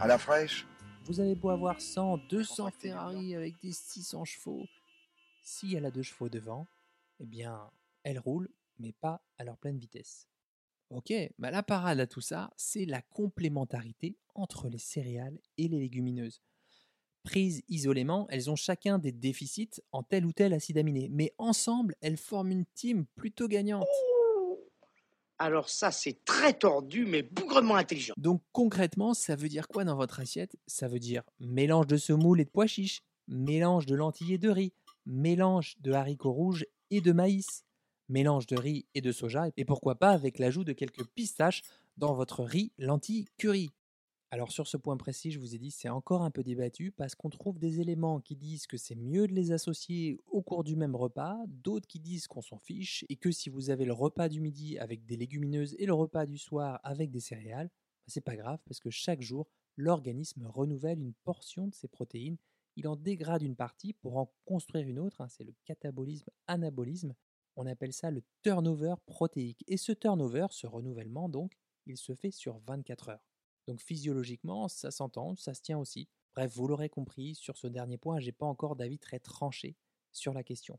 À 0.00 0.08
la 0.08 0.18
fraîche 0.18 0.66
Vous 1.04 1.20
avez 1.20 1.36
beau 1.36 1.50
avoir 1.50 1.80
100, 1.80 2.18
200 2.28 2.72
Ferrari 2.72 3.36
avec 3.36 3.54
des 3.62 3.70
600 3.70 4.24
chevaux, 4.24 4.66
si 5.40 5.76
elle 5.76 5.86
a 5.86 5.92
deux 5.92 6.02
chevaux 6.02 6.28
devant, 6.28 6.66
eh 7.20 7.26
bien, 7.26 7.70
elle 8.02 8.18
roule, 8.18 8.48
mais 8.80 8.90
pas 8.90 9.22
à 9.38 9.44
leur 9.44 9.56
pleine 9.56 9.78
vitesse. 9.78 10.26
Ok, 10.90 11.12
bah 11.38 11.50
la 11.50 11.62
parade 11.64 11.98
à 11.98 12.06
tout 12.06 12.20
ça, 12.20 12.50
c'est 12.56 12.84
la 12.84 13.02
complémentarité 13.02 14.16
entre 14.34 14.68
les 14.68 14.78
céréales 14.78 15.38
et 15.58 15.66
les 15.66 15.80
légumineuses. 15.80 16.40
Prises 17.24 17.64
isolément, 17.68 18.28
elles 18.30 18.50
ont 18.50 18.56
chacun 18.56 19.00
des 19.00 19.10
déficits 19.10 19.80
en 19.90 20.04
tel 20.04 20.24
ou 20.24 20.32
tel 20.32 20.52
acide 20.52 20.78
aminé, 20.78 21.08
mais 21.10 21.34
ensemble, 21.38 21.96
elles 22.00 22.16
forment 22.16 22.52
une 22.52 22.66
team 22.66 23.04
plutôt 23.16 23.48
gagnante. 23.48 23.84
Alors 25.38 25.68
ça, 25.68 25.90
c'est 25.90 26.24
très 26.24 26.54
tordu, 26.54 27.04
mais 27.04 27.22
bougrement 27.22 27.74
intelligent. 27.74 28.14
Donc 28.16 28.42
concrètement, 28.52 29.12
ça 29.12 29.34
veut 29.34 29.48
dire 29.48 29.66
quoi 29.66 29.84
dans 29.84 29.96
votre 29.96 30.20
assiette? 30.20 30.56
Ça 30.68 30.86
veut 30.86 31.00
dire 31.00 31.24
mélange 31.40 31.88
de 31.88 31.96
semoule 31.96 32.40
et 32.40 32.44
de 32.44 32.50
pois 32.50 32.68
chiches, 32.68 33.02
mélange 33.26 33.86
de 33.86 33.96
lentilles 33.96 34.34
et 34.34 34.38
de 34.38 34.48
riz, 34.48 34.72
mélange 35.04 35.74
de 35.80 35.92
haricots 35.92 36.32
rouges 36.32 36.64
et 36.90 37.00
de 37.00 37.12
maïs, 37.12 37.65
mélange 38.08 38.46
de 38.46 38.56
riz 38.56 38.86
et 38.94 39.00
de 39.00 39.12
soja, 39.12 39.48
et 39.56 39.64
pourquoi 39.64 39.96
pas 39.96 40.10
avec 40.10 40.38
l'ajout 40.38 40.64
de 40.64 40.72
quelques 40.72 41.06
pistaches 41.14 41.62
dans 41.96 42.14
votre 42.14 42.44
riz 42.44 42.72
lentilles 42.78 43.26
curry. 43.38 43.70
Alors 44.32 44.50
sur 44.50 44.66
ce 44.66 44.76
point 44.76 44.96
précis, 44.96 45.30
je 45.30 45.38
vous 45.38 45.54
ai 45.54 45.58
dit, 45.58 45.70
c'est 45.70 45.88
encore 45.88 46.22
un 46.22 46.32
peu 46.32 46.42
débattu 46.42 46.90
parce 46.90 47.14
qu'on 47.14 47.30
trouve 47.30 47.58
des 47.58 47.80
éléments 47.80 48.20
qui 48.20 48.34
disent 48.34 48.66
que 48.66 48.76
c'est 48.76 48.96
mieux 48.96 49.28
de 49.28 49.32
les 49.32 49.52
associer 49.52 50.18
au 50.26 50.42
cours 50.42 50.64
du 50.64 50.74
même 50.74 50.96
repas, 50.96 51.38
d'autres 51.46 51.86
qui 51.86 52.00
disent 52.00 52.26
qu'on 52.26 52.42
s'en 52.42 52.58
fiche 52.58 53.04
et 53.08 53.16
que 53.16 53.30
si 53.30 53.50
vous 53.50 53.70
avez 53.70 53.84
le 53.84 53.92
repas 53.92 54.28
du 54.28 54.40
midi 54.40 54.78
avec 54.78 55.06
des 55.06 55.16
légumineuses 55.16 55.76
et 55.78 55.86
le 55.86 55.94
repas 55.94 56.26
du 56.26 56.38
soir 56.38 56.80
avec 56.82 57.10
des 57.10 57.20
céréales, 57.20 57.68
bah, 57.68 58.08
c'est 58.08 58.20
pas 58.20 58.36
grave 58.36 58.58
parce 58.66 58.80
que 58.80 58.90
chaque 58.90 59.22
jour, 59.22 59.46
l'organisme 59.76 60.44
renouvelle 60.46 61.00
une 61.00 61.14
portion 61.24 61.68
de 61.68 61.74
ses 61.74 61.88
protéines, 61.88 62.36
il 62.74 62.88
en 62.88 62.96
dégrade 62.96 63.42
une 63.42 63.56
partie 63.56 63.92
pour 63.92 64.16
en 64.18 64.30
construire 64.44 64.88
une 64.88 64.98
autre, 64.98 65.20
hein, 65.20 65.28
c'est 65.28 65.44
le 65.44 65.54
catabolisme 65.64 66.30
anabolisme, 66.48 67.14
on 67.56 67.66
appelle 67.66 67.92
ça 67.92 68.10
le 68.10 68.22
turnover 68.42 68.94
protéique. 69.06 69.64
Et 69.66 69.76
ce 69.76 69.92
turnover, 69.92 70.46
ce 70.50 70.66
renouvellement 70.66 71.28
donc, 71.28 71.52
il 71.86 71.96
se 71.96 72.14
fait 72.14 72.30
sur 72.30 72.58
24 72.60 73.10
heures. 73.10 73.24
Donc 73.66 73.80
physiologiquement, 73.80 74.68
ça 74.68 74.90
s'entend, 74.90 75.34
ça 75.36 75.54
se 75.54 75.62
tient 75.62 75.78
aussi. 75.78 76.08
Bref, 76.34 76.52
vous 76.54 76.68
l'aurez 76.68 76.88
compris, 76.88 77.34
sur 77.34 77.56
ce 77.56 77.66
dernier 77.66 77.96
point, 77.98 78.20
j'ai 78.20 78.32
pas 78.32 78.46
encore 78.46 78.76
d'avis 78.76 78.98
très 78.98 79.18
tranché 79.18 79.76
sur 80.12 80.32
la 80.32 80.44
question. 80.44 80.78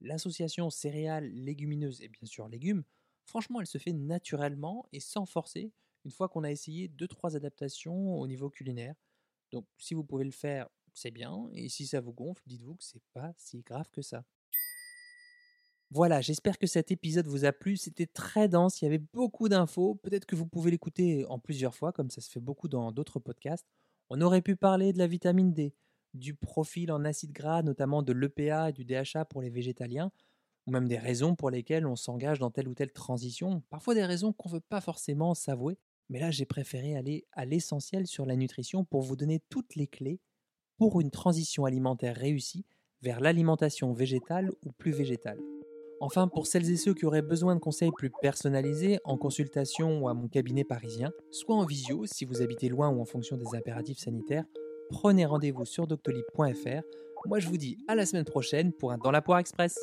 L'association 0.00 0.70
céréales, 0.70 1.30
légumineuses 1.32 2.02
et 2.02 2.08
bien 2.08 2.26
sûr 2.26 2.48
légumes, 2.48 2.84
franchement, 3.26 3.60
elle 3.60 3.66
se 3.66 3.78
fait 3.78 3.92
naturellement 3.92 4.86
et 4.92 5.00
sans 5.00 5.26
forcer, 5.26 5.72
une 6.04 6.10
fois 6.10 6.28
qu'on 6.28 6.44
a 6.44 6.50
essayé 6.50 6.88
2-3 6.88 7.36
adaptations 7.36 8.18
au 8.18 8.26
niveau 8.26 8.50
culinaire. 8.50 8.94
Donc 9.52 9.66
si 9.78 9.94
vous 9.94 10.04
pouvez 10.04 10.24
le 10.24 10.30
faire, 10.30 10.68
c'est 10.92 11.10
bien, 11.10 11.48
et 11.54 11.68
si 11.68 11.86
ça 11.86 12.00
vous 12.00 12.12
gonfle, 12.12 12.42
dites-vous 12.46 12.76
que 12.76 12.84
c'est 12.84 13.02
pas 13.12 13.32
si 13.36 13.62
grave 13.62 13.88
que 13.90 14.02
ça. 14.02 14.24
Voilà, 15.94 16.20
j'espère 16.20 16.58
que 16.58 16.66
cet 16.66 16.90
épisode 16.90 17.28
vous 17.28 17.44
a 17.44 17.52
plu. 17.52 17.76
C'était 17.76 18.08
très 18.08 18.48
dense, 18.48 18.82
il 18.82 18.86
y 18.86 18.88
avait 18.88 18.98
beaucoup 18.98 19.48
d'infos. 19.48 19.94
Peut-être 19.94 20.26
que 20.26 20.34
vous 20.34 20.44
pouvez 20.44 20.72
l'écouter 20.72 21.24
en 21.26 21.38
plusieurs 21.38 21.72
fois, 21.72 21.92
comme 21.92 22.10
ça 22.10 22.20
se 22.20 22.28
fait 22.28 22.40
beaucoup 22.40 22.66
dans 22.66 22.90
d'autres 22.90 23.20
podcasts. 23.20 23.64
On 24.10 24.20
aurait 24.20 24.42
pu 24.42 24.56
parler 24.56 24.92
de 24.92 24.98
la 24.98 25.06
vitamine 25.06 25.52
D, 25.52 25.72
du 26.12 26.34
profil 26.34 26.90
en 26.90 27.04
acide 27.04 27.30
gras, 27.30 27.62
notamment 27.62 28.02
de 28.02 28.12
l'EPA 28.12 28.70
et 28.70 28.72
du 28.72 28.84
DHA 28.84 29.24
pour 29.26 29.40
les 29.40 29.50
végétaliens, 29.50 30.10
ou 30.66 30.72
même 30.72 30.88
des 30.88 30.98
raisons 30.98 31.36
pour 31.36 31.48
lesquelles 31.48 31.86
on 31.86 31.94
s'engage 31.94 32.40
dans 32.40 32.50
telle 32.50 32.66
ou 32.66 32.74
telle 32.74 32.90
transition. 32.90 33.62
Parfois 33.70 33.94
des 33.94 34.04
raisons 34.04 34.32
qu'on 34.32 34.48
ne 34.48 34.54
veut 34.54 34.60
pas 34.68 34.80
forcément 34.80 35.32
s'avouer. 35.34 35.78
Mais 36.08 36.18
là, 36.18 36.32
j'ai 36.32 36.44
préféré 36.44 36.96
aller 36.96 37.24
à 37.30 37.44
l'essentiel 37.44 38.08
sur 38.08 38.26
la 38.26 38.34
nutrition 38.34 38.84
pour 38.84 39.02
vous 39.02 39.14
donner 39.14 39.40
toutes 39.48 39.76
les 39.76 39.86
clés 39.86 40.18
pour 40.76 41.00
une 41.00 41.12
transition 41.12 41.66
alimentaire 41.66 42.16
réussie 42.16 42.66
vers 43.00 43.20
l'alimentation 43.20 43.92
végétale 43.92 44.50
ou 44.64 44.72
plus 44.72 44.90
végétale. 44.90 45.38
Enfin, 46.06 46.28
pour 46.28 46.46
celles 46.46 46.70
et 46.70 46.76
ceux 46.76 46.92
qui 46.92 47.06
auraient 47.06 47.22
besoin 47.22 47.54
de 47.54 47.60
conseils 47.60 47.90
plus 47.90 48.10
personnalisés, 48.20 48.98
en 49.04 49.16
consultation 49.16 50.02
ou 50.02 50.08
à 50.10 50.12
mon 50.12 50.28
cabinet 50.28 50.62
parisien, 50.62 51.10
soit 51.30 51.56
en 51.56 51.64
visio 51.64 52.04
si 52.04 52.26
vous 52.26 52.42
habitez 52.42 52.68
loin 52.68 52.90
ou 52.90 53.00
en 53.00 53.06
fonction 53.06 53.38
des 53.38 53.56
impératifs 53.56 53.96
sanitaires, 53.96 54.44
prenez 54.90 55.24
rendez-vous 55.24 55.64
sur 55.64 55.86
doctolib.fr. 55.86 56.82
Moi 57.24 57.38
je 57.38 57.48
vous 57.48 57.56
dis 57.56 57.78
à 57.88 57.94
la 57.94 58.04
semaine 58.04 58.26
prochaine 58.26 58.74
pour 58.74 58.92
un 58.92 58.98
Dans 58.98 59.10
la 59.10 59.22
poire 59.22 59.38
express. 59.38 59.82